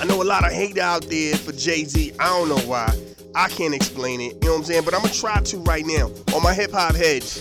I 0.00 0.04
know 0.04 0.22
a 0.22 0.24
lot 0.24 0.46
of 0.46 0.52
hate 0.52 0.78
out 0.78 1.02
there 1.08 1.34
for 1.34 1.50
Jay 1.50 1.84
Z. 1.84 2.12
I 2.20 2.28
don't 2.28 2.48
know 2.48 2.68
why. 2.68 2.96
I 3.34 3.48
can't 3.48 3.74
explain 3.74 4.20
it. 4.20 4.34
You 4.34 4.40
know 4.42 4.52
what 4.52 4.58
I'm 4.58 4.64
saying. 4.64 4.84
But 4.84 4.94
I'm 4.94 5.02
gonna 5.02 5.12
try 5.12 5.40
to 5.40 5.58
right 5.58 5.84
now 5.84 6.10
on 6.34 6.42
my 6.42 6.54
hip 6.54 6.70
hop 6.70 6.94
heads. 6.94 7.38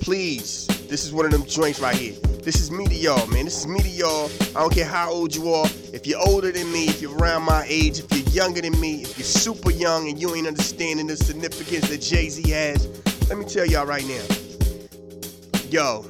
Please, 0.00 0.66
this 0.88 1.04
is 1.04 1.12
one 1.12 1.26
of 1.26 1.32
them 1.32 1.44
joints 1.44 1.80
right 1.80 1.94
here. 1.94 2.14
This 2.42 2.60
is 2.60 2.70
me 2.70 2.86
to 2.86 2.94
y'all, 2.94 3.26
man. 3.26 3.44
This 3.44 3.58
is 3.58 3.66
me 3.66 3.80
to 3.80 3.88
y'all. 3.88 4.30
I 4.56 4.60
don't 4.60 4.74
care 4.74 4.86
how 4.86 5.10
old 5.10 5.34
you 5.34 5.52
are. 5.52 5.66
If 5.92 6.06
you're 6.06 6.18
older 6.18 6.50
than 6.50 6.72
me, 6.72 6.86
if 6.86 7.02
you're 7.02 7.16
around 7.16 7.42
my 7.42 7.64
age, 7.68 7.98
if 7.98 8.10
you're 8.10 8.44
younger 8.44 8.62
than 8.62 8.80
me, 8.80 9.02
if 9.02 9.18
you're 9.18 9.24
super 9.24 9.70
young 9.70 10.08
and 10.08 10.18
you 10.18 10.34
ain't 10.34 10.46
understanding 10.46 11.06
the 11.06 11.16
significance 11.16 11.88
that 11.90 12.00
Jay 12.00 12.30
Z 12.30 12.50
has, 12.50 12.88
let 13.28 13.38
me 13.38 13.44
tell 13.44 13.66
y'all 13.66 13.86
right 13.86 14.06
now. 14.06 14.24
Yo, 15.68 16.06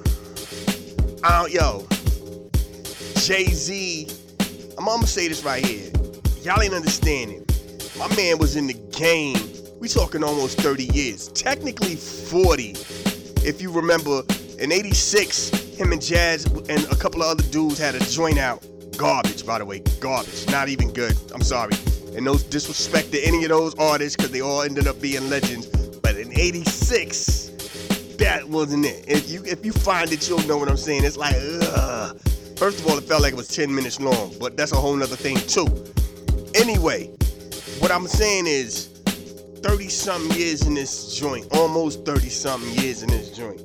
I 1.25 1.43
don't, 1.43 1.53
yo, 1.53 1.87
Jay 3.17 3.47
Z. 3.47 4.22
I'm 4.83 4.89
gonna 4.89 5.07
say 5.07 5.29
this 5.29 5.45
right 5.45 5.65
here. 5.65 5.93
Y'all 6.43 6.61
ain't 6.61 6.75
understanding. 6.75 7.47
My 7.97 8.13
man 8.17 8.39
was 8.39 8.57
in 8.57 8.67
the 8.67 8.75
game. 8.91 9.39
We 9.79 9.87
talking 9.87 10.25
almost 10.25 10.61
30 10.61 10.87
years. 10.87 11.29
Technically 11.29 11.95
40. 11.95 12.71
If 13.47 13.63
you 13.63 13.71
remember, 13.71 14.23
in 14.59 14.73
86, 14.73 15.51
him 15.77 15.93
and 15.93 16.03
Jaz 16.03 16.49
and 16.69 16.85
a 16.93 16.97
couple 16.97 17.23
of 17.23 17.29
other 17.29 17.45
dudes 17.45 17.79
had 17.79 17.95
a 17.95 18.01
joint 18.01 18.39
out. 18.39 18.67
Garbage, 18.97 19.47
by 19.47 19.59
the 19.59 19.65
way. 19.65 19.85
Garbage. 20.01 20.49
Not 20.49 20.69
even 20.69 20.93
good. 20.93 21.17
I'm 21.33 21.43
sorry. 21.43 21.75
And 22.17 22.25
no 22.25 22.37
disrespect 22.37 23.13
to 23.13 23.21
any 23.21 23.45
of 23.45 23.51
those 23.51 23.77
artists 23.77 24.17
because 24.17 24.33
they 24.33 24.41
all 24.41 24.63
ended 24.63 24.89
up 24.89 25.01
being 25.01 25.31
legends. 25.31 25.69
But 26.01 26.17
in 26.17 26.37
86, 26.37 28.17
that 28.19 28.49
wasn't 28.49 28.87
it. 28.87 29.05
If 29.07 29.31
you 29.31 29.45
if 29.45 29.65
you 29.65 29.71
find 29.71 30.11
it, 30.13 30.29
you'll 30.29 30.45
know 30.49 30.59
what 30.59 30.69
I'm 30.69 30.77
saying. 30.77 31.05
It's 31.05 31.17
like, 31.17 31.37
ugh. 31.39 32.21
First 32.57 32.81
of 32.81 32.87
all, 32.87 32.99
it 32.99 33.05
felt 33.05 33.23
like 33.23 33.33
it 33.33 33.37
was 33.37 33.49
10 33.49 33.75
minutes 33.75 34.01
long, 34.01 34.33
but 34.39 34.57
that's 34.57 34.73
a 34.73 34.77
whole 34.77 34.95
nother 34.95 35.17
thing 35.17 35.37
too. 35.37 35.67
Anyway, 36.55 37.09
what 37.79 37.91
I'm 37.91 38.07
saying 38.07 38.47
is 38.47 38.89
30 39.63 39.89
something 39.89 40.39
years 40.39 40.67
in 40.67 40.75
this 40.75 41.17
joint, 41.17 41.47
almost 41.53 42.05
30 42.05 42.29
something 42.29 42.73
years 42.83 43.03
in 43.03 43.09
this 43.09 43.31
joint. 43.31 43.61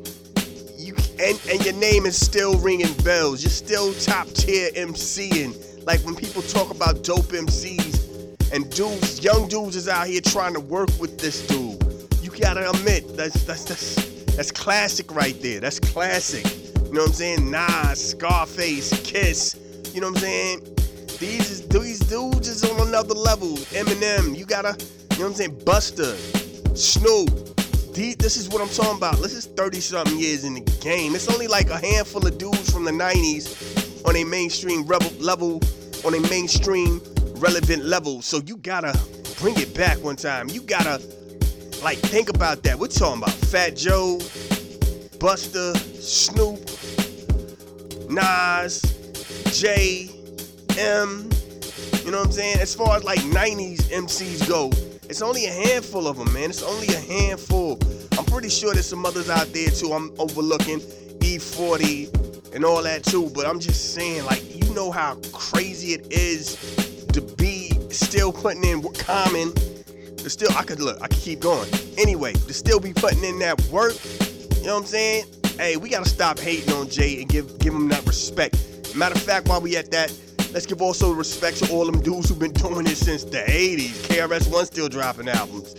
You 0.78 0.96
and, 1.20 1.40
and 1.52 1.66
your 1.66 1.74
name 1.76 2.06
is 2.06 2.20
still 2.20 2.58
ringing 2.60 2.94
bells. 3.04 3.44
You're 3.44 3.50
still 3.50 3.94
top 3.94 4.28
tier 4.30 4.70
MCing. 4.72 5.86
Like 5.86 6.02
when 6.02 6.16
people 6.16 6.42
talk 6.44 6.70
about 6.70 7.04
dope 7.04 7.26
MCs 7.26 8.52
and 8.54 8.70
dudes, 8.72 9.24
young 9.24 9.48
dudes 9.48 9.76
is 9.76 9.88
out 9.88 10.08
here 10.08 10.22
trying 10.22 10.54
to 10.54 10.60
work 10.60 10.90
with 11.00 11.20
this 11.20 11.46
dude. 11.48 11.82
You 12.22 12.30
gotta 12.40 12.70
admit 12.70 13.18
that's 13.18 13.44
that's 13.44 13.66
that's 13.66 13.96
that's 14.36 14.52
classic 14.52 15.14
right 15.14 15.40
there. 15.42 15.60
That's 15.60 15.80
classic. 15.80 16.46
You 16.88 16.94
know 16.94 17.02
what 17.02 17.10
I'm 17.10 17.14
saying? 17.14 17.52
Nas, 17.52 18.12
Scarface, 18.12 19.02
Kiss. 19.04 19.58
You 19.94 20.00
know 20.00 20.08
what 20.08 20.18
I'm 20.18 20.22
saying? 20.22 20.60
These 21.20 21.68
these 21.68 22.00
dudes 22.00 22.48
is 22.48 22.64
on 22.64 22.88
another 22.88 23.14
level. 23.14 23.58
Eminem, 23.76 24.38
you 24.38 24.46
gotta, 24.46 24.70
you 25.12 25.20
know 25.20 25.26
what 25.26 25.32
I'm 25.32 25.34
saying? 25.34 25.56
Busta, 25.66 26.16
Snoop. 26.78 27.58
These, 27.94 28.16
this 28.16 28.38
is 28.38 28.48
what 28.48 28.62
I'm 28.62 28.70
talking 28.70 28.98
about. 28.98 29.18
This 29.18 29.34
is 29.34 29.48
30 29.48 29.80
something 29.82 30.18
years 30.18 30.46
in 30.46 30.54
the 30.54 30.62
game. 30.82 31.14
It's 31.14 31.30
only 31.30 31.48
like 31.48 31.70
a 31.70 31.78
handful 31.78 32.26
of 32.26 32.38
dudes 32.38 32.72
from 32.72 32.86
the 32.86 32.92
90s 32.92 34.06
on 34.08 34.16
a 34.16 34.24
mainstream 34.24 34.86
rebel 34.86 35.12
level, 35.20 35.60
on 36.06 36.14
a 36.14 36.22
mainstream 36.30 37.02
relevant 37.36 37.84
level. 37.84 38.22
So 38.22 38.40
you 38.46 38.58
gotta 38.58 38.98
bring 39.40 39.58
it 39.58 39.76
back 39.76 40.02
one 40.02 40.16
time. 40.16 40.48
You 40.50 40.62
gotta 40.62 41.02
like 41.84 41.98
think 41.98 42.30
about 42.30 42.64
that. 42.64 42.80
We're 42.80 42.88
talking 42.88 43.22
about 43.24 43.34
Fat 43.34 43.76
Joe, 43.76 44.20
Busta, 45.20 45.76
Snoop, 46.00 46.60
Nas, 48.10 48.82
Jay, 49.60 50.10
M. 50.78 51.30
You 52.06 52.12
know 52.12 52.20
what 52.20 52.28
I'm 52.28 52.32
saying? 52.32 52.60
As 52.60 52.76
far 52.76 52.98
as 52.98 53.04
like 53.04 53.20
90s 53.22 53.90
MCs 53.90 54.48
go, 54.48 54.70
it's 55.10 55.22
only 55.22 55.46
a 55.46 55.52
handful 55.52 56.08
of 56.08 56.18
them, 56.18 56.32
man. 56.34 56.50
It's 56.50 56.62
only 56.62 56.88
a 56.90 57.00
handful. 57.00 57.80
I'm 58.18 58.26
pretty 58.26 58.50
sure 58.50 58.74
there's 58.74 58.88
some 58.88 59.06
others 59.06 59.30
out 59.30 59.48
there 59.54 59.70
too. 59.70 59.92
I'm 59.94 60.12
overlooking 60.20 60.80
E40 61.20 62.54
and 62.54 62.64
all 62.64 62.84
that 62.84 63.04
too. 63.04 63.32
But 63.34 63.48
I'm 63.48 63.60
just 63.60 63.96
saying, 63.96 64.24
like, 64.26 64.44
you 64.56 64.72
know 64.76 64.92
how 64.92 65.16
crazy 65.34 65.94
it 65.94 66.12
is 66.12 66.58
to 67.14 67.22
be 67.22 67.72
still 67.90 68.32
putting 68.32 68.64
in 68.64 68.82
work 68.82 68.98
common. 69.00 69.52
To 70.18 70.30
still, 70.30 70.52
I 70.56 70.64
could 70.64 70.80
look, 70.80 71.02
I 71.02 71.08
could 71.08 71.20
keep 71.20 71.40
going. 71.40 71.70
Anyway, 71.98 72.34
to 72.34 72.54
still 72.54 72.80
be 72.80 72.94
putting 72.94 73.24
in 73.24 73.40
that 73.40 73.60
work. 73.72 73.96
You 74.58 74.68
know 74.68 74.76
what 74.76 74.82
I'm 74.82 74.86
saying? 74.88 75.26
Hey, 75.58 75.78
we 75.78 75.90
gotta 75.90 76.10
stop 76.10 76.40
hating 76.40 76.74
on 76.74 76.90
Jay 76.90 77.22
and 77.22 77.30
give 77.30 77.58
give 77.60 77.74
him 77.74 77.88
that 77.90 78.06
respect. 78.06 78.56
Matter 78.96 79.16
of 79.16 79.22
fact, 79.22 79.48
while 79.48 79.62
we 79.62 79.78
at 79.78 79.92
that, 79.92 80.14
let's 80.54 80.66
give 80.66 80.82
also 80.82 81.14
respect 81.14 81.58
to 81.64 81.72
all 81.72 81.86
them 81.86 82.02
dudes 82.02 82.30
who've 82.30 82.40
been 82.40 82.54
doing 82.54 82.86
it 82.86 82.98
since 82.98 83.24
the 83.24 83.38
80s. 83.38 84.08
KRS 84.08 84.52
One 84.52 84.66
still 84.66 84.90
dropping 84.90 85.30
albums. 85.30 85.76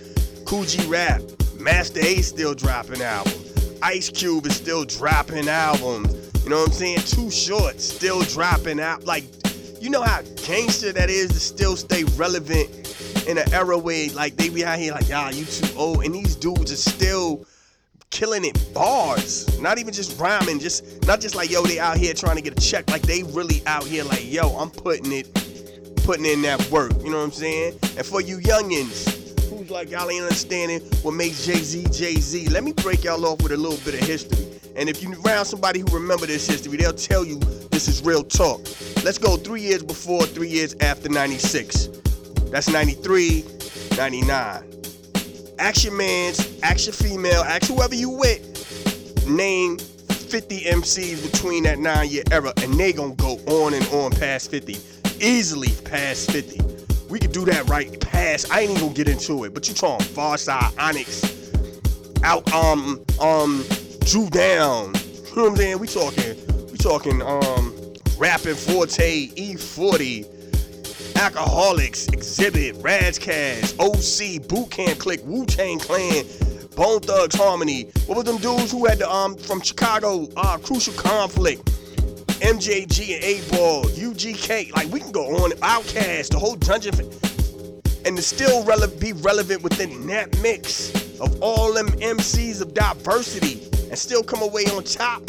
Kool 0.47 0.65
G 0.65 0.85
Rap, 0.87 1.21
Masta 1.59 2.05
Ace 2.05 2.29
still 2.29 2.55
dropping 2.55 3.03
albums. 3.03 3.79
Ice 3.83 4.09
Cube 4.09 4.47
is 4.47 4.57
still 4.57 4.85
dropping 4.85 5.49
albums. 5.49 6.31
You 6.43 6.51
know 6.51 6.61
what 6.61 6.69
I'm 6.69 6.73
saying? 6.73 7.01
Too 7.01 7.31
Short 7.31 7.81
still 7.81 8.23
dropping 8.23 8.81
out. 8.81 9.05
Like, 9.05 9.25
you 9.81 9.91
know 9.91 10.03
how 10.03 10.23
gangster 10.47 10.93
that 10.93 11.11
is 11.11 11.29
to 11.29 11.41
still 11.41 11.77
stay 11.77 12.05
relevant 12.17 12.71
in 13.29 13.39
an 13.39 13.53
era 13.53 13.77
where 13.77 14.11
like 14.13 14.37
they 14.37 14.49
be 14.49 14.65
out 14.65 14.79
here 14.79 14.93
like, 14.93 15.09
y'all, 15.09 15.33
you 15.33 15.45
too 15.45 15.77
old, 15.77 16.05
and 16.05 16.15
these 16.15 16.35
dudes 16.35 16.73
are 16.73 16.77
still 16.77 17.45
killing 18.11 18.45
it 18.45 18.75
bars. 18.75 19.61
Not 19.61 19.79
even 19.79 19.93
just 19.93 20.19
rhyming 20.21 20.59
just 20.59 21.07
not 21.07 21.21
just 21.21 21.35
like 21.35 21.51
yo 21.51 21.63
they 21.63 21.79
out 21.79 21.97
here 21.97 22.15
trying 22.15 22.37
to 22.37 22.43
get 22.43 22.53
a 22.53 22.61
check. 22.61 22.91
Like 22.91 23.03
they 23.03 23.23
really 23.23 23.63
out 23.67 23.85
here 23.85 24.05
like 24.05 24.31
yo 24.31 24.49
i'm 24.59 24.71
putting 24.71 25.13
it 25.13 25.33
putting 26.05 26.25
in 26.25 26.43
that 26.43 26.71
work. 26.71 26.93
You 27.03 27.11
know 27.11 27.19
what 27.19 27.25
i'm 27.25 27.33
saying? 27.33 27.79
And 27.97 28.07
for 28.07 28.21
you 28.21 28.39
youngins 28.39 29.49
who's 29.51 29.71
like 29.71 29.91
y'all 29.91 30.11
ain't 30.11 30.23
understanding 30.23 30.81
what 31.03 31.13
makes 31.13 31.45
jay-z 31.45 31.85
jay-z. 31.93 32.49
Let 32.49 32.65
me 32.65 32.73
break 32.73 33.05
y'all 33.05 33.25
off 33.27 33.43
with 33.43 33.53
a 33.53 33.57
little 33.57 33.79
bit 33.85 34.01
of 34.01 34.07
history. 34.07 34.47
And 34.77 34.89
if 34.89 35.03
you 35.03 35.15
around 35.25 35.45
somebody 35.47 35.81
who 35.81 35.87
remember 35.93 36.27
this 36.27 36.47
history 36.47 36.77
they'll 36.77 36.93
tell 36.93 37.25
you 37.25 37.39
this 37.71 37.89
is 37.89 38.03
real 38.03 38.25
talk. 38.25 38.61
Let's 39.05 39.19
go 39.19 39.37
three 39.37 39.63
years 39.63 39.83
before 39.83 40.25
three 40.25 40.49
years 40.49 40.75
after 40.81 41.09
96 41.09 41.89
that's 42.51 42.69
93 42.71 43.45
99 43.99 44.68
ask 45.59 45.85
your 45.85 45.95
mans, 45.95 46.59
ask 46.63 46.87
your 46.87 46.93
female, 46.95 47.43
ask 47.43 47.67
whoever 47.67 47.95
you 47.95 48.11
with, 48.11 49.27
name 49.29 49.79
50 49.79 50.61
MCs 50.61 51.31
between 51.31 51.65
that 51.65 51.79
nine 51.79 52.09
year 52.09 52.23
era, 52.31 52.53
and 52.59 52.75
they 52.75 52.93
gonna 52.93 53.15
go 53.15 53.39
on 53.47 53.75
and 53.75 53.87
on 53.89 54.11
past 54.13 54.51
50. 54.51 54.77
Easily 55.21 55.71
past 55.85 56.31
50. 56.31 56.61
We 57.09 57.19
could 57.19 57.33
do 57.33 57.45
that 57.47 57.69
right 57.69 57.99
past. 58.01 58.51
I 58.53 58.61
ain't 58.61 58.71
even 58.71 58.83
gonna 58.83 58.95
get 58.95 59.09
into 59.09 59.45
it, 59.45 59.55
but 59.55 59.69
you 59.69 59.75
talking 59.75 60.07
Pharcyde, 60.07 60.79
Onyx, 60.79 61.53
out 62.23 62.51
um 62.53 63.03
um 63.21 63.65
Dru 64.01 64.29
Down. 64.29 64.95
You 64.95 65.37
know 65.37 65.43
what 65.43 65.51
I'm 65.51 65.57
saying? 65.57 65.79
We 65.79 65.87
talking, 65.87 66.37
we 66.71 66.77
talking 66.79 67.23
um 67.23 67.75
Rappin' 68.19 68.55
4-Tay, 68.55 69.29
E40. 69.37 70.38
Alkaholiks, 71.19 72.13
Exhibit, 72.13 72.77
Ras 72.81 73.19
Kass, 73.19 73.75
OC, 73.81 74.47
Boot 74.47 74.71
Camp 74.71 75.01
Click, 75.01 75.21
Wu 75.25 75.45
Tang 75.47 75.81
Clan, 75.81 76.25
Bone 76.77 77.01
Thugs 77.01 77.35
Harmony. 77.35 77.91
What 78.07 78.19
was 78.19 78.25
them 78.25 78.39
dudes 78.39 78.71
who 78.71 78.87
had 78.87 79.01
the 79.01 79.11
um 79.13 79.37
from 79.37 79.61
Chicago? 79.61 80.29
Uh, 80.37 80.59
Crucial 80.59 80.95
Conflict, 80.95 81.65
MJG 82.41 83.17
and 83.17 83.25
A 83.25 83.41
Ball, 83.51 83.85
UGK, 83.87 84.73
like 84.77 84.87
we 84.93 85.01
can 85.01 85.11
go 85.11 85.43
on. 85.43 85.51
Outkast, 85.59 86.29
the 86.31 86.39
whole 86.39 86.55
Dungeon, 86.55 86.95
and 88.07 88.17
to 88.17 88.23
still 88.23 88.63
rele- 88.63 89.01
be 89.01 89.13
relevant 89.15 89.63
within 89.63 90.07
that 90.07 90.41
mix 90.41 90.91
of 91.19 91.37
all 91.43 91.73
them 91.73 91.89
MCs 91.89 92.63
of 92.63 92.75
diversity, 92.75 93.69
and 93.89 93.99
still 93.99 94.23
come 94.23 94.41
away 94.41 94.67
on 94.67 94.85
top. 94.85 95.27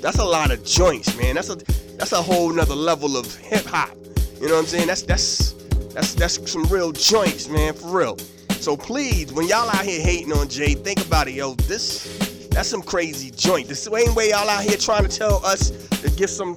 That's 0.00 0.18
a 0.18 0.24
lot 0.24 0.50
of 0.50 0.64
joints, 0.64 1.14
man. 1.18 1.34
That's 1.34 1.50
a 1.50 1.56
that's 1.98 2.12
a 2.12 2.22
whole 2.22 2.50
nother 2.50 2.74
level 2.74 3.18
of 3.18 3.36
hip 3.36 3.66
hop. 3.66 3.94
You 4.42 4.48
know 4.48 4.54
what 4.54 4.62
I'm 4.62 4.66
saying? 4.66 4.88
That's 4.88 5.02
that's 5.02 5.52
that's 5.94 6.14
that's 6.14 6.50
some 6.50 6.64
real 6.64 6.90
joints, 6.90 7.48
man, 7.48 7.74
for 7.74 7.96
real. 7.96 8.18
So 8.58 8.76
please, 8.76 9.32
when 9.32 9.46
y'all 9.46 9.68
out 9.68 9.84
here 9.84 10.02
hating 10.02 10.32
on 10.32 10.48
Jay, 10.48 10.74
think 10.74 11.06
about 11.06 11.28
it, 11.28 11.34
yo. 11.34 11.54
This 11.54 12.48
that's 12.50 12.68
some 12.68 12.82
crazy 12.82 13.30
joint. 13.30 13.68
The 13.68 13.76
same 13.76 14.12
way 14.16 14.30
y'all 14.30 14.48
out 14.48 14.64
here 14.64 14.76
trying 14.76 15.04
to 15.04 15.08
tell 15.08 15.46
us 15.46 15.70
to 16.00 16.10
give 16.16 16.28
some 16.28 16.56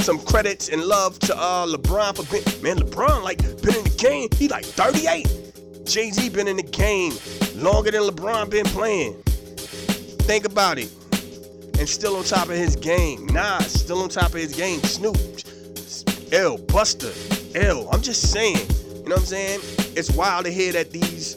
some 0.00 0.18
credits 0.18 0.68
and 0.70 0.82
love 0.82 1.16
to 1.20 1.36
uh 1.36 1.64
LeBron 1.64 2.16
for 2.16 2.24
being 2.28 2.42
man, 2.60 2.84
LeBron 2.84 3.22
like 3.22 3.38
been 3.38 3.76
in 3.76 3.84
the 3.84 3.96
game. 3.96 4.28
He 4.34 4.48
like 4.48 4.64
38. 4.64 5.86
Jay-Z 5.86 6.28
been 6.30 6.48
in 6.48 6.56
the 6.56 6.64
game 6.64 7.12
longer 7.54 7.92
than 7.92 8.02
LeBron 8.02 8.50
been 8.50 8.66
playing. 8.66 9.14
Think 10.26 10.44
about 10.44 10.76
it. 10.76 10.90
And 11.78 11.88
still 11.88 12.16
on 12.16 12.24
top 12.24 12.48
of 12.48 12.56
his 12.56 12.74
game. 12.74 13.26
Nas 13.26 13.80
still 13.80 14.02
on 14.02 14.08
top 14.08 14.30
of 14.30 14.40
his 14.40 14.54
game. 14.54 14.82
Snoop, 14.82 15.16
L, 16.32 16.56
Busta, 16.56 17.12
L. 17.54 17.86
I'm 17.92 18.00
just 18.00 18.32
saying. 18.32 18.56
You 18.56 19.08
know 19.08 19.16
what 19.16 19.20
I'm 19.20 19.26
saying? 19.26 19.60
It's 19.94 20.10
wild 20.12 20.46
to 20.46 20.50
hear 20.50 20.72
that 20.72 20.90
these 20.90 21.36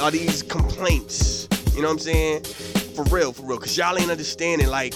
are 0.00 0.10
these 0.10 0.42
complaints. 0.42 1.46
You 1.72 1.82
know 1.82 1.88
what 1.88 1.92
I'm 1.94 1.98
saying? 2.00 2.42
For 2.42 3.04
real, 3.04 3.32
for 3.32 3.42
real. 3.42 3.58
Cause 3.58 3.78
y'all 3.78 3.96
ain't 3.96 4.10
understanding. 4.10 4.66
Like, 4.66 4.92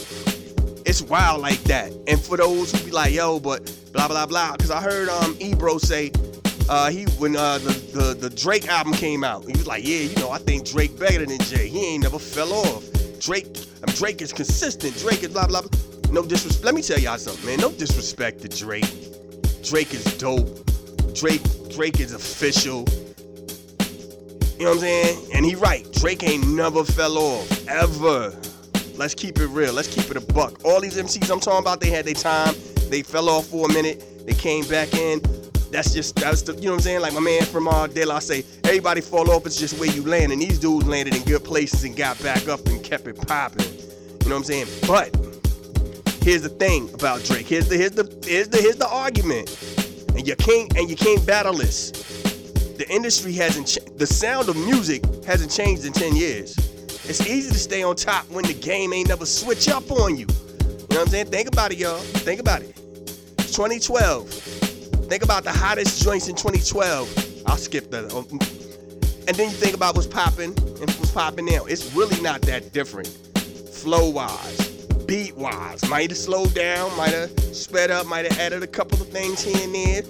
it's 0.84 1.02
wild 1.02 1.40
like 1.40 1.62
that. 1.64 1.92
And 2.08 2.20
for 2.20 2.36
those 2.36 2.72
who 2.72 2.86
be 2.86 2.90
like, 2.90 3.12
yo, 3.12 3.38
but 3.38 3.72
blah 3.92 4.08
blah 4.08 4.26
blah. 4.26 4.56
Cause 4.56 4.72
I 4.72 4.80
heard 4.80 5.08
um 5.08 5.36
Ebro 5.38 5.78
say 5.78 6.10
uh, 6.68 6.90
he 6.90 7.04
when 7.18 7.36
uh, 7.36 7.58
the, 7.58 7.70
the 7.94 8.28
the 8.28 8.30
Drake 8.30 8.66
album 8.66 8.92
came 8.92 9.22
out, 9.22 9.44
he 9.44 9.52
was 9.52 9.68
like, 9.68 9.86
yeah, 9.86 9.98
you 10.00 10.16
know, 10.16 10.32
I 10.32 10.38
think 10.38 10.66
Drake 10.66 10.98
better 10.98 11.24
than 11.24 11.38
Jay. 11.38 11.68
He 11.68 11.94
ain't 11.94 12.02
never 12.02 12.18
fell 12.18 12.52
off. 12.52 12.84
Drake, 13.20 13.46
um, 13.86 13.94
Drake 13.94 14.20
is 14.20 14.32
consistent. 14.32 14.98
Drake 14.98 15.22
is 15.22 15.28
blah 15.28 15.46
blah 15.46 15.62
blah. 15.62 15.70
No 16.10 16.22
disrespect. 16.22 16.64
Let 16.64 16.74
me 16.74 16.82
tell 16.82 16.98
y'all 16.98 17.18
something, 17.18 17.46
man. 17.46 17.60
No 17.60 17.70
disrespect 17.70 18.40
to 18.40 18.48
Drake. 18.48 19.08
Drake 19.62 19.94
is 19.94 20.04
dope. 20.18 20.64
Drake, 21.14 21.42
Drake 21.70 22.00
is 22.00 22.12
official. 22.12 22.84
You 24.58 24.64
know 24.64 24.70
what 24.70 24.74
I'm 24.74 24.80
saying? 24.80 25.30
And 25.34 25.44
he 25.44 25.54
right. 25.54 25.90
Drake 25.92 26.22
ain't 26.24 26.48
never 26.48 26.84
fell 26.84 27.16
off 27.18 27.68
ever. 27.68 28.34
Let's 28.96 29.14
keep 29.14 29.38
it 29.38 29.46
real. 29.46 29.72
Let's 29.72 29.88
keep 29.88 30.10
it 30.10 30.16
a 30.16 30.32
buck. 30.32 30.64
All 30.64 30.80
these 30.80 30.96
MCs 30.96 31.30
I'm 31.30 31.38
talking 31.38 31.60
about, 31.60 31.80
they 31.80 31.90
had 31.90 32.04
their 32.04 32.14
time. 32.14 32.54
They 32.88 33.02
fell 33.02 33.28
off 33.28 33.46
for 33.46 33.66
a 33.70 33.72
minute. 33.72 34.26
They 34.26 34.34
came 34.34 34.66
back 34.66 34.92
in. 34.94 35.20
That's 35.70 35.92
just 35.92 36.16
that's 36.16 36.42
the 36.42 36.54
you 36.54 36.62
know 36.62 36.70
what 36.70 36.74
I'm 36.76 36.80
saying. 36.80 37.00
Like 37.00 37.14
my 37.14 37.20
man 37.20 37.42
from 37.44 37.68
uh, 37.68 37.86
De 37.86 38.04
La 38.04 38.18
say, 38.18 38.44
everybody 38.64 39.00
fall 39.00 39.30
off. 39.30 39.46
It's 39.46 39.56
just 39.56 39.78
where 39.78 39.90
you 39.90 40.02
land. 40.02 40.32
And 40.32 40.40
these 40.40 40.58
dudes 40.58 40.86
landed 40.86 41.14
in 41.14 41.22
good 41.22 41.44
places 41.44 41.84
and 41.84 41.96
got 41.96 42.20
back 42.22 42.48
up 42.48 42.66
and 42.66 42.82
kept 42.82 43.06
it 43.06 43.16
popping. 43.28 43.64
You 43.64 44.28
know 44.28 44.34
what 44.34 44.36
I'm 44.36 44.44
saying? 44.44 44.66
But 44.86 45.27
here's 46.22 46.42
the 46.42 46.48
thing 46.48 46.92
about 46.94 47.24
Drake. 47.24 47.46
Here's 47.46 47.68
the 47.68 47.76
here's 47.76 47.92
the 47.92 48.04
here's 48.26 48.48
the 48.48 48.58
here's 48.58 48.76
the 48.76 48.88
argument. 48.88 49.48
And 50.16 50.26
you 50.26 50.36
can't 50.36 50.76
and 50.76 50.88
you 50.90 50.96
can't 50.96 51.24
battle 51.26 51.54
this. 51.54 51.90
The 52.78 52.86
industry 52.90 53.32
hasn't 53.32 53.66
ch- 53.66 53.78
the 53.96 54.06
sound 54.06 54.48
of 54.48 54.56
music 54.56 55.04
hasn't 55.24 55.50
changed 55.50 55.84
in 55.84 55.92
10 55.92 56.14
years. 56.16 56.56
It's 57.08 57.26
easy 57.26 57.50
to 57.50 57.58
stay 57.58 57.82
on 57.82 57.96
top 57.96 58.28
when 58.30 58.44
the 58.44 58.54
game 58.54 58.92
ain't 58.92 59.08
never 59.08 59.26
switch 59.26 59.68
up 59.68 59.90
on 59.90 60.16
you. 60.16 60.26
You 60.28 60.66
know 60.66 60.86
what 60.88 61.00
I'm 61.00 61.06
saying? 61.08 61.26
Think 61.26 61.48
about 61.48 61.72
it, 61.72 61.78
y'all. 61.78 61.98
Think 61.98 62.40
about 62.40 62.62
it. 62.62 62.74
2012. 63.38 64.28
Think 64.28 65.22
about 65.24 65.42
the 65.44 65.52
hottest 65.52 66.02
joints 66.02 66.28
in 66.28 66.36
2012. 66.36 67.42
I'll 67.46 67.56
skip 67.56 67.90
that. 67.90 68.12
Um, 68.14 68.26
And 69.26 69.36
then 69.36 69.50
you 69.50 69.56
think 69.56 69.74
about 69.74 69.94
what's 69.94 70.06
popping 70.06 70.56
and 70.56 70.90
what's 70.90 71.10
popping 71.10 71.46
now. 71.46 71.64
It's 71.64 71.92
really 71.94 72.20
not 72.20 72.42
that 72.42 72.72
different. 72.72 73.08
Flow 73.72 74.08
wise, 74.10 74.77
beat 75.08 75.34
wise. 75.36 75.88
Might 75.88 76.10
have 76.10 76.18
slowed 76.18 76.54
down, 76.54 76.94
might 76.96 77.14
have 77.14 77.30
sped 77.40 77.90
up, 77.90 78.06
might 78.06 78.30
have 78.30 78.38
added 78.38 78.62
a 78.62 78.66
couple 78.66 79.00
of 79.00 79.08
things 79.08 79.42
here 79.42 79.56
and 79.64 79.74
there. 79.74 80.02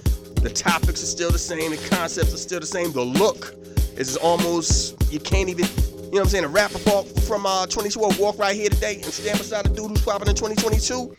The 0.42 0.50
topics 0.50 1.02
are 1.02 1.06
still 1.06 1.30
the 1.30 1.38
same, 1.38 1.70
the 1.70 1.88
concepts 1.88 2.34
are 2.34 2.38
still 2.38 2.60
the 2.60 2.66
same. 2.66 2.92
The 2.92 3.02
look 3.02 3.54
is 3.96 4.16
almost, 4.16 4.96
you 5.12 5.20
can't 5.20 5.48
even, 5.48 5.64
you 5.64 6.02
know 6.02 6.08
what 6.10 6.20
I'm 6.20 6.26
saying? 6.26 6.44
A 6.44 6.48
rapper 6.48 6.78
from 6.78 7.46
uh, 7.46 7.66
2012 7.66 8.18
walk 8.18 8.38
right 8.38 8.54
here 8.54 8.68
today 8.68 8.96
and 8.96 9.04
stand 9.04 9.38
beside 9.38 9.66
a 9.66 9.68
dude 9.68 9.88
who's 9.88 10.02
popping 10.02 10.28
in 10.28 10.34
2022. 10.34 11.14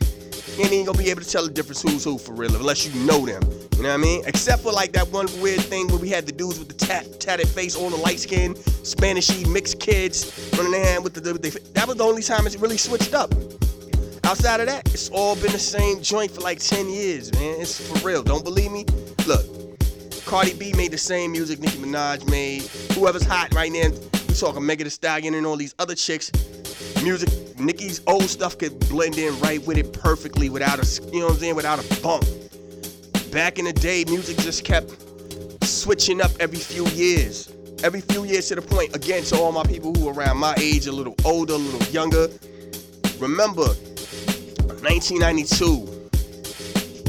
You 0.56 0.64
ain't 0.64 0.72
even 0.72 0.84
gonna 0.84 0.98
be 0.98 1.10
able 1.10 1.22
to 1.22 1.28
tell 1.28 1.44
the 1.44 1.50
difference 1.50 1.80
who's 1.80 2.04
who 2.04 2.18
for 2.18 2.34
real 2.34 2.54
unless 2.54 2.86
you 2.86 2.92
know 3.06 3.24
them. 3.24 3.42
You 3.76 3.84
know 3.84 3.88
what 3.88 3.94
I 3.94 3.96
mean? 3.96 4.22
Except 4.26 4.62
for 4.62 4.72
like 4.72 4.92
that 4.92 5.08
one 5.08 5.26
weird 5.40 5.60
thing 5.60 5.88
where 5.88 5.98
we 5.98 6.10
had 6.10 6.26
the 6.26 6.32
dudes 6.32 6.58
with 6.58 6.68
the 6.68 6.74
tat, 6.74 7.18
tatted 7.18 7.48
face, 7.48 7.76
all 7.76 7.88
the 7.88 7.96
light 7.96 8.20
skin, 8.20 8.54
Spanishy 8.54 9.50
mixed 9.50 9.80
kids 9.80 10.52
running 10.58 10.74
hand 10.74 11.02
with 11.02 11.14
the, 11.14 11.32
with 11.32 11.40
the. 11.40 11.58
That 11.72 11.88
was 11.88 11.96
the 11.96 12.04
only 12.04 12.22
time 12.22 12.46
it 12.46 12.54
really 12.60 12.76
switched 12.76 13.14
up. 13.14 13.32
Outside 14.30 14.60
of 14.60 14.66
that, 14.66 14.86
it's 14.94 15.08
all 15.08 15.34
been 15.34 15.50
the 15.50 15.58
same 15.58 16.00
joint 16.00 16.30
for 16.30 16.40
like 16.40 16.60
10 16.60 16.88
years, 16.88 17.32
man. 17.32 17.60
It's 17.60 17.84
for 17.84 18.06
real. 18.06 18.22
Don't 18.22 18.44
believe 18.44 18.70
me? 18.70 18.86
Look, 19.26 19.44
Cardi 20.24 20.54
B 20.54 20.72
made 20.72 20.92
the 20.92 20.98
same 20.98 21.32
music 21.32 21.58
Nicki 21.58 21.78
Minaj 21.78 22.30
made. 22.30 22.62
Whoever's 22.94 23.24
hot 23.24 23.52
right 23.54 23.72
now, 23.72 23.88
we 23.88 24.34
talking 24.36 24.64
Megan 24.64 24.84
Thee 24.84 24.90
Stallion 24.90 25.34
and 25.34 25.44
all 25.44 25.56
these 25.56 25.74
other 25.80 25.96
chicks. 25.96 26.30
Music, 27.02 27.28
Nicki's 27.58 28.02
old 28.06 28.22
stuff 28.22 28.56
could 28.56 28.78
blend 28.88 29.18
in 29.18 29.36
right 29.40 29.66
with 29.66 29.76
it 29.76 29.92
perfectly 29.92 30.48
without 30.48 30.78
a, 30.78 31.02
you 31.10 31.18
know 31.18 31.26
what 31.26 31.32
I'm 31.32 31.40
saying, 31.40 31.56
without 31.56 31.84
a 31.84 32.00
bump. 32.00 32.24
Back 33.32 33.58
in 33.58 33.64
the 33.64 33.72
day, 33.72 34.04
music 34.04 34.36
just 34.36 34.64
kept 34.64 34.94
switching 35.64 36.20
up 36.20 36.30
every 36.38 36.58
few 36.58 36.86
years. 36.90 37.52
Every 37.82 38.00
few 38.00 38.22
years 38.22 38.46
to 38.50 38.54
the 38.54 38.62
point, 38.62 38.94
again, 38.94 39.24
to 39.24 39.38
all 39.40 39.50
my 39.50 39.64
people 39.64 39.92
who 39.92 40.08
are 40.08 40.14
around 40.14 40.36
my 40.36 40.54
age, 40.60 40.86
a 40.86 40.92
little 40.92 41.16
older, 41.24 41.54
a 41.54 41.56
little 41.56 41.82
younger. 41.92 42.28
Remember, 43.18 43.74
1992, 44.82 46.00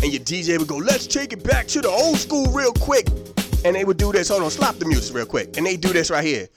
and 0.03 0.11
your 0.11 0.21
DJ 0.23 0.57
would 0.57 0.67
go, 0.67 0.77
let's 0.77 1.07
take 1.07 1.33
it 1.33 1.43
back 1.43 1.67
to 1.67 1.81
the 1.81 1.89
old 1.89 2.17
school 2.17 2.47
real 2.47 2.73
quick. 2.73 3.07
And 3.63 3.75
they 3.75 3.85
would 3.85 3.97
do 3.97 4.11
this. 4.11 4.29
Hold 4.29 4.43
on, 4.43 4.49
stop 4.49 4.77
the 4.77 4.85
music 4.85 5.15
real 5.15 5.25
quick. 5.25 5.57
And 5.57 5.65
they 5.65 5.77
do 5.77 5.89
this 5.89 6.09
right 6.09 6.23
here. 6.23 6.47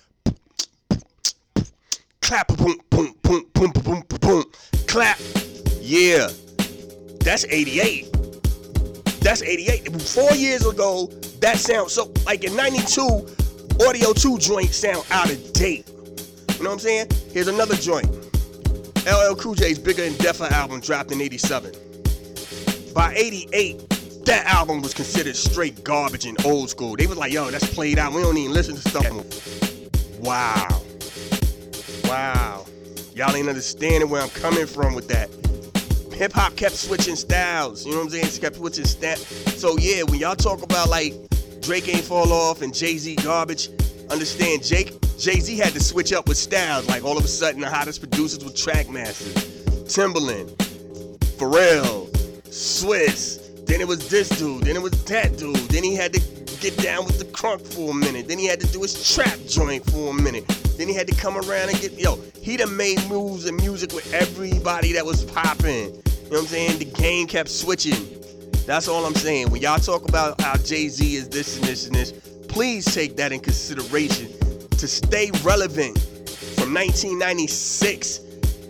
Clap, 2.23 2.49
boom, 2.57 2.81
boom, 2.89 3.15
boom, 3.23 3.45
boom, 3.53 3.73
boom, 3.73 3.83
boom, 3.83 4.03
boom. 4.21 4.45
Clap. 4.87 5.19
Yeah. 5.81 6.29
That's 7.21 7.45
88. 7.45 8.11
That's 9.21 9.43
88. 9.43 10.01
Four 10.01 10.33
years 10.33 10.65
ago, 10.65 11.11
that 11.41 11.59
sound 11.59 11.91
so 11.91 12.13
like 12.25 12.45
in 12.45 12.57
92, 12.57 13.03
Audio 13.87 14.13
2 14.15 14.39
joint 14.39 14.73
sound 14.73 15.05
out 15.11 15.31
of 15.31 15.53
date. 15.53 15.87
You 15.89 16.63
know 16.63 16.71
what 16.71 16.73
I'm 16.73 16.79
saying? 16.79 17.09
Here's 17.33 17.49
another 17.49 17.75
joint. 17.75 18.09
LL 19.07 19.35
Cool 19.37 19.55
J's 19.55 19.79
Bigger 19.79 20.05
and 20.05 20.15
Deffer 20.17 20.51
album 20.51 20.81
dropped 20.81 21.13
in 21.13 21.21
87. 21.21 21.73
By 22.95 23.13
88, 23.15 24.25
that 24.25 24.47
album 24.47 24.81
was 24.81 24.95
considered 24.95 25.37
straight 25.37 25.85
garbage 25.85 26.25
and 26.25 26.43
old 26.47 26.71
school. 26.71 26.97
They 26.97 27.07
was 27.07 27.19
like, 27.19 27.33
yo, 27.33 27.51
that's 27.51 27.69
played 27.75 27.99
out. 27.99 28.15
We 28.15 28.23
don't 28.23 28.37
even 28.39 28.55
listen 28.55 28.77
to 28.77 28.89
stuff. 28.89 30.21
Wow. 30.21 30.83
Wow. 32.05 32.65
Y'all 33.15 33.37
ain't 33.37 33.49
understanding 33.49 34.09
where 34.09 34.23
I'm 34.23 34.31
coming 34.31 34.67
from 34.67 34.95
with 34.95 35.09
that. 35.09 35.29
Hip 36.15 36.33
hop 36.33 36.57
kept 36.57 36.75
switching 36.77 37.17
styles. 37.17 37.85
You 37.85 37.93
know 37.93 37.99
what 37.99 38.05
I'm 38.05 38.11
saying? 38.11 38.27
It 38.27 38.41
kept 38.41 38.57
switching 38.57 38.87
styles. 38.87 39.27
So 39.61 39.77
yeah, 39.77 40.03
when 40.05 40.19
y'all 40.19 40.35
talk 40.35 40.63
about 40.63 40.89
like 40.89 41.13
Drake 41.61 41.89
ain't 41.89 42.05
fall 42.05 42.33
off 42.33 42.63
and 42.63 42.73
Jay 42.73 42.97
Z 42.97 43.17
garbage, 43.17 43.69
understand 44.11 44.63
Jake 44.63 44.93
Jay 45.19 45.39
Z 45.39 45.57
had 45.57 45.73
to 45.73 45.81
switch 45.81 46.13
up 46.13 46.29
with 46.29 46.37
styles. 46.37 46.89
Like 46.89 47.05
all 47.05 47.17
of 47.17 47.25
a 47.25 47.29
sudden, 47.29 47.61
the 47.61 47.71
hottest 47.71 48.01
producers 48.01 48.45
were 48.45 48.51
Trackmasters, 48.51 49.35
Timbaland, 49.85 50.55
Pharrell, 51.39 52.11
Swizz. 52.49 53.41
Then 53.67 53.81
it 53.81 53.89
was 53.89 54.09
this 54.09 54.29
dude. 54.29 54.65
Then 54.65 54.77
it 54.77 54.83
was 54.83 54.93
that 55.05 55.39
dude. 55.39 55.57
Then 55.57 55.83
he 55.85 55.95
had 55.95 56.13
to 56.13 56.21
get 56.61 56.77
down 56.79 57.05
with 57.05 57.19
the 57.19 57.25
crunk 57.27 57.61
for 57.61 57.93
a 57.93 57.95
minute. 57.95 58.29
Then 58.29 58.39
he 58.39 58.47
had 58.47 58.61
to 58.61 58.67
do 58.67 58.83
his 58.83 59.15
trap 59.15 59.39
joint 59.47 59.85
for 59.91 60.11
a 60.11 60.15
minute. 60.15 60.47
Then 60.77 60.89
he 60.89 60.95
had 60.95 61.07
to 61.07 61.15
come 61.15 61.37
around 61.37 61.71
and 61.71 61.81
get 61.81 61.93
yo. 61.93 62.19
He 62.41 62.57
done 62.57 62.77
made 62.77 62.99
moves 63.09 63.47
and 63.47 63.57
music 63.57 63.93
with 63.93 64.13
everybody 64.13 64.93
that 64.93 65.07
was 65.07 65.25
popping. 65.25 65.95
You 65.95 66.31
know 66.31 66.31
what 66.31 66.41
I'm 66.41 66.47
saying? 66.47 66.79
The 66.79 66.87
game 66.87 67.27
kept 67.27 67.49
switching. 67.49 68.09
That's 68.67 68.89
all 68.89 69.05
I'm 69.07 69.15
saying. 69.15 69.51
When 69.51 69.61
y'all 69.61 69.79
talk 69.79 70.09
about 70.09 70.41
how 70.41 70.57
Jay 70.57 70.89
Z 70.89 71.15
is 71.15 71.29
this 71.29 71.57
and 71.57 71.65
this 71.67 71.87
and 71.87 71.95
this, 71.95 72.13
please 72.55 72.85
take 72.85 73.17
that 73.17 73.33
in 73.33 73.41
consideration 73.41 74.29
to 74.71 74.87
stay 74.87 75.29
relevant 75.43 75.99
from 76.55 76.73
1996. 76.73 78.21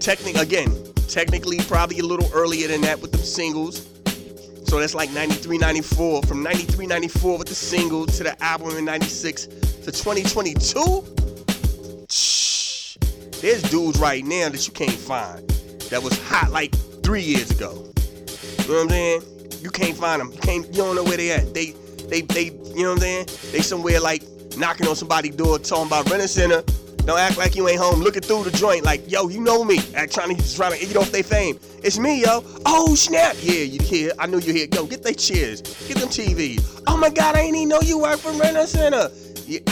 Technic 0.01 0.37
again, 0.37 0.75
technically 1.07 1.59
probably 1.68 1.99
a 1.99 2.03
little 2.03 2.27
earlier 2.33 2.66
than 2.66 2.81
that 2.81 2.99
with 2.99 3.12
them 3.12 3.20
singles. 3.20 3.87
So 4.64 4.81
that's 4.81 4.94
like 4.94 5.11
93, 5.11 5.59
94. 5.59 6.23
From 6.23 6.42
93, 6.42 6.87
94 6.87 7.37
with 7.37 7.49
the 7.49 7.55
single 7.55 8.07
to 8.07 8.23
the 8.23 8.42
album 8.42 8.75
in 8.79 8.87
96 8.87 9.49
to 9.49 9.92
2022. 9.92 12.07
Shh. 12.09 12.97
There's 13.42 13.62
dudes 13.64 13.99
right 13.99 14.25
now 14.25 14.49
that 14.49 14.66
you 14.66 14.73
can't 14.73 14.92
find 14.92 15.47
that 15.90 16.03
was 16.03 16.18
hot 16.27 16.51
like 16.51 16.75
three 17.03 17.20
years 17.20 17.51
ago. 17.51 17.92
You 18.61 18.66
know 18.66 18.75
what 18.77 18.83
I'm 18.85 18.88
saying? 18.88 19.23
You 19.61 19.68
can't 19.68 19.94
find 19.94 20.23
them. 20.23 20.33
You 20.33 20.38
can't. 20.38 20.66
You 20.68 20.73
don't 20.73 20.97
know 20.97 21.05
where 21.05 21.18
they 21.18 21.33
at. 21.33 21.53
They, 21.53 21.73
they, 22.09 22.23
they. 22.23 22.63
You 22.74 22.82
know 22.82 22.90
what 22.90 22.96
I'm 22.96 23.00
saying? 23.00 23.26
They 23.52 23.60
somewhere 23.60 24.00
like 24.00 24.22
knocking 24.56 24.87
on 24.87 24.96
somebody's 24.96 25.37
door, 25.37 25.58
talking 25.58 25.87
about 25.87 26.10
rent 26.10 26.22
a 26.22 26.28
center. 26.28 26.62
Don't 27.04 27.18
act 27.18 27.37
like 27.37 27.54
you 27.54 27.68
ain't 27.68 27.78
home. 27.78 28.00
Looking 28.00 28.22
through 28.22 28.44
the 28.44 28.50
joint, 28.50 28.82
like 28.82 29.10
yo, 29.10 29.28
you 29.28 29.40
know 29.40 29.62
me. 29.62 29.78
Act 29.94 30.14
trying 30.14 30.34
to 30.34 30.56
trying 30.56 30.78
to 30.78 30.87
get 30.87 30.96
off 30.96 31.12
their 31.12 31.22
fame. 31.22 31.58
It's 31.82 31.98
me, 31.98 32.22
yo. 32.22 32.42
Oh 32.64 32.94
snap! 32.94 33.37
Yeah, 33.40 33.62
you 33.62 33.78
here? 33.80 34.12
I 34.18 34.26
knew 34.26 34.38
you 34.38 34.54
here. 34.54 34.68
Yo, 34.72 34.87
get 34.87 35.02
they 35.02 35.12
chairs. 35.12 35.60
Get 35.87 35.98
them 35.98 36.08
TVs. 36.08 36.82
Oh 36.87 36.96
my 36.96 37.10
God, 37.10 37.37
I 37.37 37.40
ain't 37.40 37.56
even 37.56 37.68
know 37.68 37.80
you 37.82 37.98
work 37.98 38.18
for 38.18 38.32
rent 38.32 38.56
a 38.56 38.66
center. 38.66 39.10
Yeah. 39.46 39.60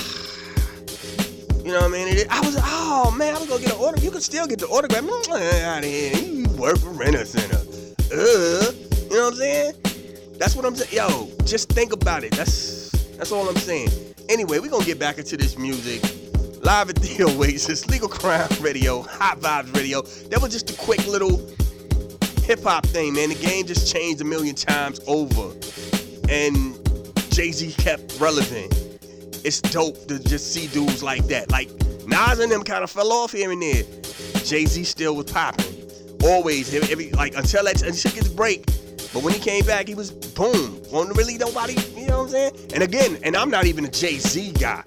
You 1.62 1.68
know 1.68 1.82
what 1.82 1.90
I 1.90 1.92
mean? 1.92 2.08
It, 2.08 2.26
I 2.28 2.40
was, 2.40 2.56
oh 2.60 3.14
man, 3.16 3.36
I 3.36 3.38
was 3.38 3.48
gonna 3.48 3.60
get 3.60 3.72
an 3.72 3.78
order. 3.78 4.00
You 4.00 4.10
could 4.10 4.24
still 4.24 4.48
get 4.48 4.58
the 4.58 4.66
autograph. 4.66 5.04
Out 5.04 5.78
of 5.78 5.84
here. 5.84 6.12
You 6.16 6.48
work 6.58 6.76
for 6.78 6.88
rent 6.88 7.14
a 7.14 7.24
center. 7.24 7.54
Uh, 8.12 8.72
you 9.08 9.16
know 9.16 9.26
what 9.26 9.34
I'm 9.34 9.38
saying? 9.38 9.74
That's 10.38 10.56
what 10.56 10.64
I'm 10.64 10.74
saying. 10.74 10.92
Yo, 10.92 11.30
just 11.44 11.68
think 11.68 11.92
about 11.92 12.24
it. 12.24 12.32
That's 12.32 12.81
that's 13.16 13.32
all 13.32 13.48
I'm 13.48 13.56
saying. 13.56 13.90
Anyway, 14.28 14.58
we're 14.58 14.70
gonna 14.70 14.84
get 14.84 14.98
back 14.98 15.18
into 15.18 15.36
this 15.36 15.58
music. 15.58 16.02
Live 16.62 16.90
at 16.90 16.96
the 16.96 17.24
Oasis, 17.36 17.86
Legal 17.86 18.08
Crime 18.08 18.48
Radio, 18.60 19.02
Hot 19.02 19.40
Vibes 19.40 19.74
Radio. 19.76 20.02
That 20.30 20.40
was 20.40 20.52
just 20.52 20.70
a 20.70 20.76
quick 20.76 21.04
little 21.06 21.38
hip 22.42 22.62
hop 22.62 22.86
thing, 22.86 23.14
man. 23.14 23.30
The 23.30 23.34
game 23.34 23.66
just 23.66 23.92
changed 23.92 24.20
a 24.20 24.24
million 24.24 24.54
times 24.54 25.00
over. 25.06 25.54
And 26.28 26.78
Jay 27.30 27.50
Z 27.52 27.72
kept 27.72 28.18
relevant. 28.20 28.72
It's 29.44 29.60
dope 29.60 30.06
to 30.06 30.18
just 30.18 30.52
see 30.52 30.68
dudes 30.68 31.02
like 31.02 31.26
that. 31.26 31.50
Like 31.50 31.68
Nas 32.06 32.38
and 32.38 32.50
them 32.50 32.62
kind 32.62 32.84
of 32.84 32.90
fell 32.90 33.12
off 33.12 33.32
here 33.32 33.50
and 33.50 33.62
there. 33.62 33.82
Jay 34.44 34.66
Z 34.66 34.84
still 34.84 35.16
was 35.16 35.32
popping. 35.32 35.66
Always, 36.22 36.72
every, 36.90 37.10
like 37.12 37.34
until 37.34 37.64
that 37.64 37.82
until 37.82 38.10
his 38.12 38.28
break. 38.28 38.64
But 39.12 39.22
when 39.22 39.34
he 39.34 39.40
came 39.40 39.64
back, 39.64 39.88
he 39.88 39.94
was 39.94 40.10
boom. 40.10 40.80
Wasn't 40.90 41.16
really 41.16 41.36
nobody, 41.36 41.74
you 41.94 42.06
know 42.06 42.18
what 42.18 42.24
I'm 42.24 42.28
saying? 42.30 42.56
And 42.74 42.82
again, 42.82 43.18
and 43.22 43.36
I'm 43.36 43.50
not 43.50 43.66
even 43.66 43.84
a 43.84 43.90
Jay 43.90 44.18
Z 44.18 44.52
guy. 44.52 44.82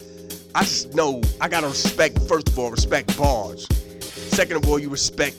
I 0.56 0.62
just 0.62 0.96
know 0.96 1.22
I 1.42 1.50
gotta 1.50 1.68
respect. 1.68 2.20
First 2.24 2.50
of 2.50 2.58
all, 2.58 2.72
respect 2.72 3.16
bars. 3.18 3.68
Second 4.02 4.58
of 4.58 4.70
all, 4.70 4.80
you 4.80 4.90
respect 4.90 5.38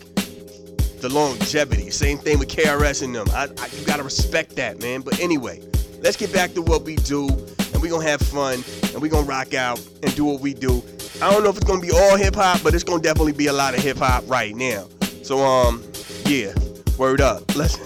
the 1.00 1.08
longevity. 1.08 1.90
Same 1.90 2.18
thing 2.18 2.38
with 2.38 2.48
KRS 2.48 3.02
and 3.02 3.14
them. 3.14 3.26
I, 3.30 3.44
I, 3.44 3.66
you 3.78 3.86
gotta 3.86 4.02
respect 4.02 4.56
that, 4.56 4.80
man. 4.80 5.00
But 5.00 5.18
anyway, 5.20 5.62
let's 6.00 6.16
get 6.16 6.32
back 6.32 6.52
to 6.54 6.62
what 6.62 6.82
we 6.82 6.96
do, 6.96 7.28
and 7.28 7.82
we're 7.82 7.90
gonna 7.90 8.08
have 8.08 8.20
fun, 8.20 8.62
and 8.92 9.02
we're 9.02 9.10
gonna 9.10 9.26
rock 9.26 9.54
out 9.54 9.80
and 10.02 10.14
do 10.14 10.24
what 10.24 10.40
we 10.40 10.54
do. 10.54 10.82
I 11.22 11.30
don't 11.30 11.42
know 11.42 11.50
if 11.50 11.56
it's 11.56 11.64
gonna 11.64 11.80
be 11.80 11.92
all 11.92 12.16
hip 12.16 12.34
hop, 12.34 12.62
but 12.62 12.74
it's 12.74 12.84
gonna 12.84 13.02
definitely 13.02 13.32
be 13.32 13.46
a 13.46 13.52
lot 13.52 13.74
of 13.74 13.82
hip 13.82 13.96
hop 13.96 14.24
right 14.28 14.54
now. 14.54 14.86
So 15.22 15.38
um, 15.38 15.82
yeah, 16.26 16.52
word 16.98 17.20
up. 17.20 17.56
Let's 17.56 17.78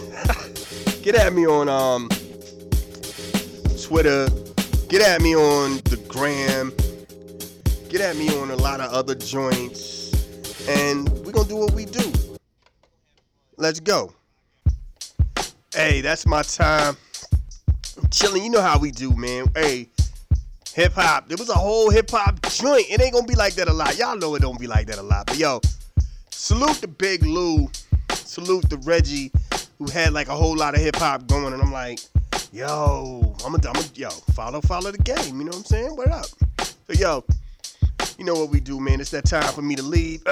get 1.03 1.15
at 1.15 1.33
me 1.33 1.47
on 1.47 1.69
um 1.69 2.09
Twitter. 3.83 4.29
Get 4.89 5.03
at 5.03 5.23
me 5.23 5.35
on 5.35 5.77
the 5.85 5.97
gram. 6.09 6.73
Get 7.89 8.01
at 8.01 8.17
me 8.17 8.29
on 8.39 8.51
a 8.51 8.57
lot 8.57 8.81
of 8.81 8.93
other 8.93 9.15
joints, 9.15 10.13
and 10.69 11.09
we're 11.25 11.33
gonna 11.33 11.49
do 11.49 11.57
what 11.57 11.73
we 11.73 11.85
do. 11.85 12.13
Let's 13.57 13.81
go. 13.81 14.13
Hey, 15.75 16.01
that's 16.01 16.27
my 16.27 16.43
time. 16.43 16.97
I'm 18.01 18.09
chilling. 18.11 18.45
You 18.45 18.51
know 18.51 18.63
how 18.63 18.79
we 18.79 18.91
do, 18.91 19.15
man. 19.17 19.47
Hey, 19.55 19.89
hip 20.75 20.93
hop. 20.93 21.29
There 21.29 21.37
was 21.37 21.49
a 21.49 21.55
whole 21.55 21.91
hip 21.91 22.11
hop 22.11 22.43
joint. 22.51 22.87
It 22.91 23.01
ain't 23.01 23.13
gonna 23.13 23.27
be 23.27 23.37
like 23.37 23.55
that 23.55 23.69
a 23.69 23.73
lot. 23.73 23.99
Y'all 23.99 24.17
know 24.17 24.35
it 24.35 24.43
don't 24.43 24.59
be 24.59 24.67
like 24.67 24.87
that 24.89 24.99
a 24.99 25.03
lot. 25.03 25.27
But 25.27 25.39
yo, 25.39 25.61
salute 26.31 26.81
the 26.81 26.89
Big 26.89 27.25
Lou. 27.25 27.71
Salute 28.13 28.71
the 28.71 28.77
Reggie, 28.79 29.33
who 29.81 29.91
had 29.91 30.13
like 30.13 30.29
a 30.29 30.37
whole 30.37 30.55
lot 30.55 30.75
of 30.75 30.81
hip 30.81 30.95
hop 30.97 31.27
going. 31.27 31.55
And 31.55 31.63
I'm 31.63 31.73
like, 31.73 32.01
yo, 32.53 33.35
I'm 33.45 33.55
a, 33.55 33.59
I'm 33.67 33.77
a, 33.77 33.85
yo, 33.95 34.11
follow, 34.35 34.61
follow 34.61 34.93
the 34.93 34.99
game. 34.99 35.39
You 35.39 35.45
know 35.45 35.49
what 35.49 35.57
I'm 35.57 35.65
saying? 35.65 35.97
What 35.97 36.09
up? 36.09 36.27
So 36.59 36.93
yo, 36.93 37.25
you 38.19 38.27
know 38.27 38.35
what 38.35 38.51
we 38.51 38.61
do, 38.61 38.79
man. 38.79 39.01
It's 39.01 39.11
that 39.11 39.25
time 39.25 39.51
for 39.55 39.63
me 39.63 39.75
to 39.77 39.83
leave. 39.83 40.23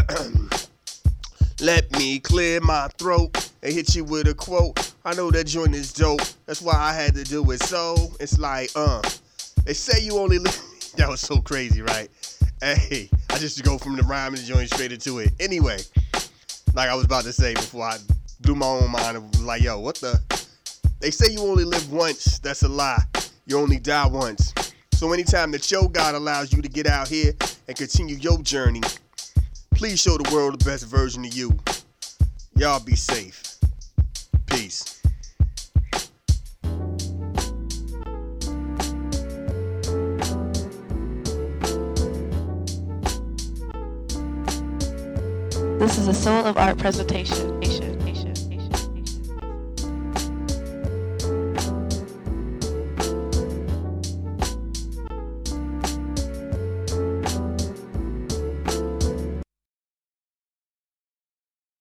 Let 1.60 1.90
me 1.92 2.20
clear 2.20 2.60
my 2.60 2.88
throat 2.98 3.50
and 3.62 3.72
hit 3.72 3.96
you 3.96 4.04
with 4.04 4.28
a 4.28 4.34
quote. 4.34 4.92
I 5.04 5.14
know 5.14 5.30
that 5.30 5.44
joint 5.44 5.74
is 5.74 5.94
dope. 5.94 6.20
That's 6.44 6.60
why 6.60 6.74
I 6.74 6.92
had 6.92 7.14
to 7.14 7.24
do 7.24 7.50
it. 7.50 7.62
So 7.62 7.96
it's 8.20 8.38
like, 8.38 8.70
uh, 8.76 9.00
they 9.64 9.72
say 9.72 10.04
you 10.04 10.18
only 10.18 10.38
live. 10.38 10.62
that 10.96 11.08
was 11.08 11.20
so 11.20 11.38
crazy, 11.40 11.80
right? 11.80 12.10
Hey, 12.60 13.08
I 13.30 13.38
just 13.38 13.64
go 13.64 13.78
from 13.78 13.96
the 13.96 14.02
rhyme 14.02 14.34
and 14.34 14.42
joint 14.42 14.68
straight 14.68 14.92
into 14.92 15.20
it. 15.20 15.32
Anyway, 15.40 15.78
like 16.74 16.90
I 16.90 16.94
was 16.94 17.06
about 17.06 17.24
to 17.24 17.32
say 17.32 17.54
before 17.54 17.84
I 17.84 17.96
blew 18.40 18.54
my 18.54 18.66
own 18.66 18.90
mind 18.90 19.40
like, 19.40 19.62
yo, 19.62 19.78
what 19.78 19.96
the? 19.96 20.20
They 21.00 21.10
say 21.10 21.32
you 21.32 21.40
only 21.40 21.64
live 21.64 21.90
once. 21.92 22.38
That's 22.38 22.62
a 22.62 22.68
lie. 22.68 23.02
You 23.46 23.58
only 23.58 23.78
die 23.78 24.06
once. 24.06 24.52
So 24.92 25.12
anytime 25.12 25.52
that 25.52 25.70
your 25.70 25.88
God 25.88 26.14
allows 26.14 26.52
you 26.52 26.60
to 26.60 26.68
get 26.68 26.86
out 26.86 27.08
here 27.08 27.32
and 27.68 27.76
continue 27.76 28.16
your 28.16 28.42
journey, 28.42 28.82
please 29.70 30.00
show 30.00 30.18
the 30.18 30.28
world 30.34 30.58
the 30.58 30.64
best 30.64 30.86
version 30.86 31.24
of 31.24 31.32
you. 31.34 31.56
Y'all 32.56 32.80
be 32.80 32.96
safe. 32.96 33.58
Peace. 34.46 35.00
This 45.78 45.96
is 45.96 46.08
a 46.08 46.14
Soul 46.14 46.44
of 46.44 46.56
Art 46.56 46.76
presentation. 46.76 47.57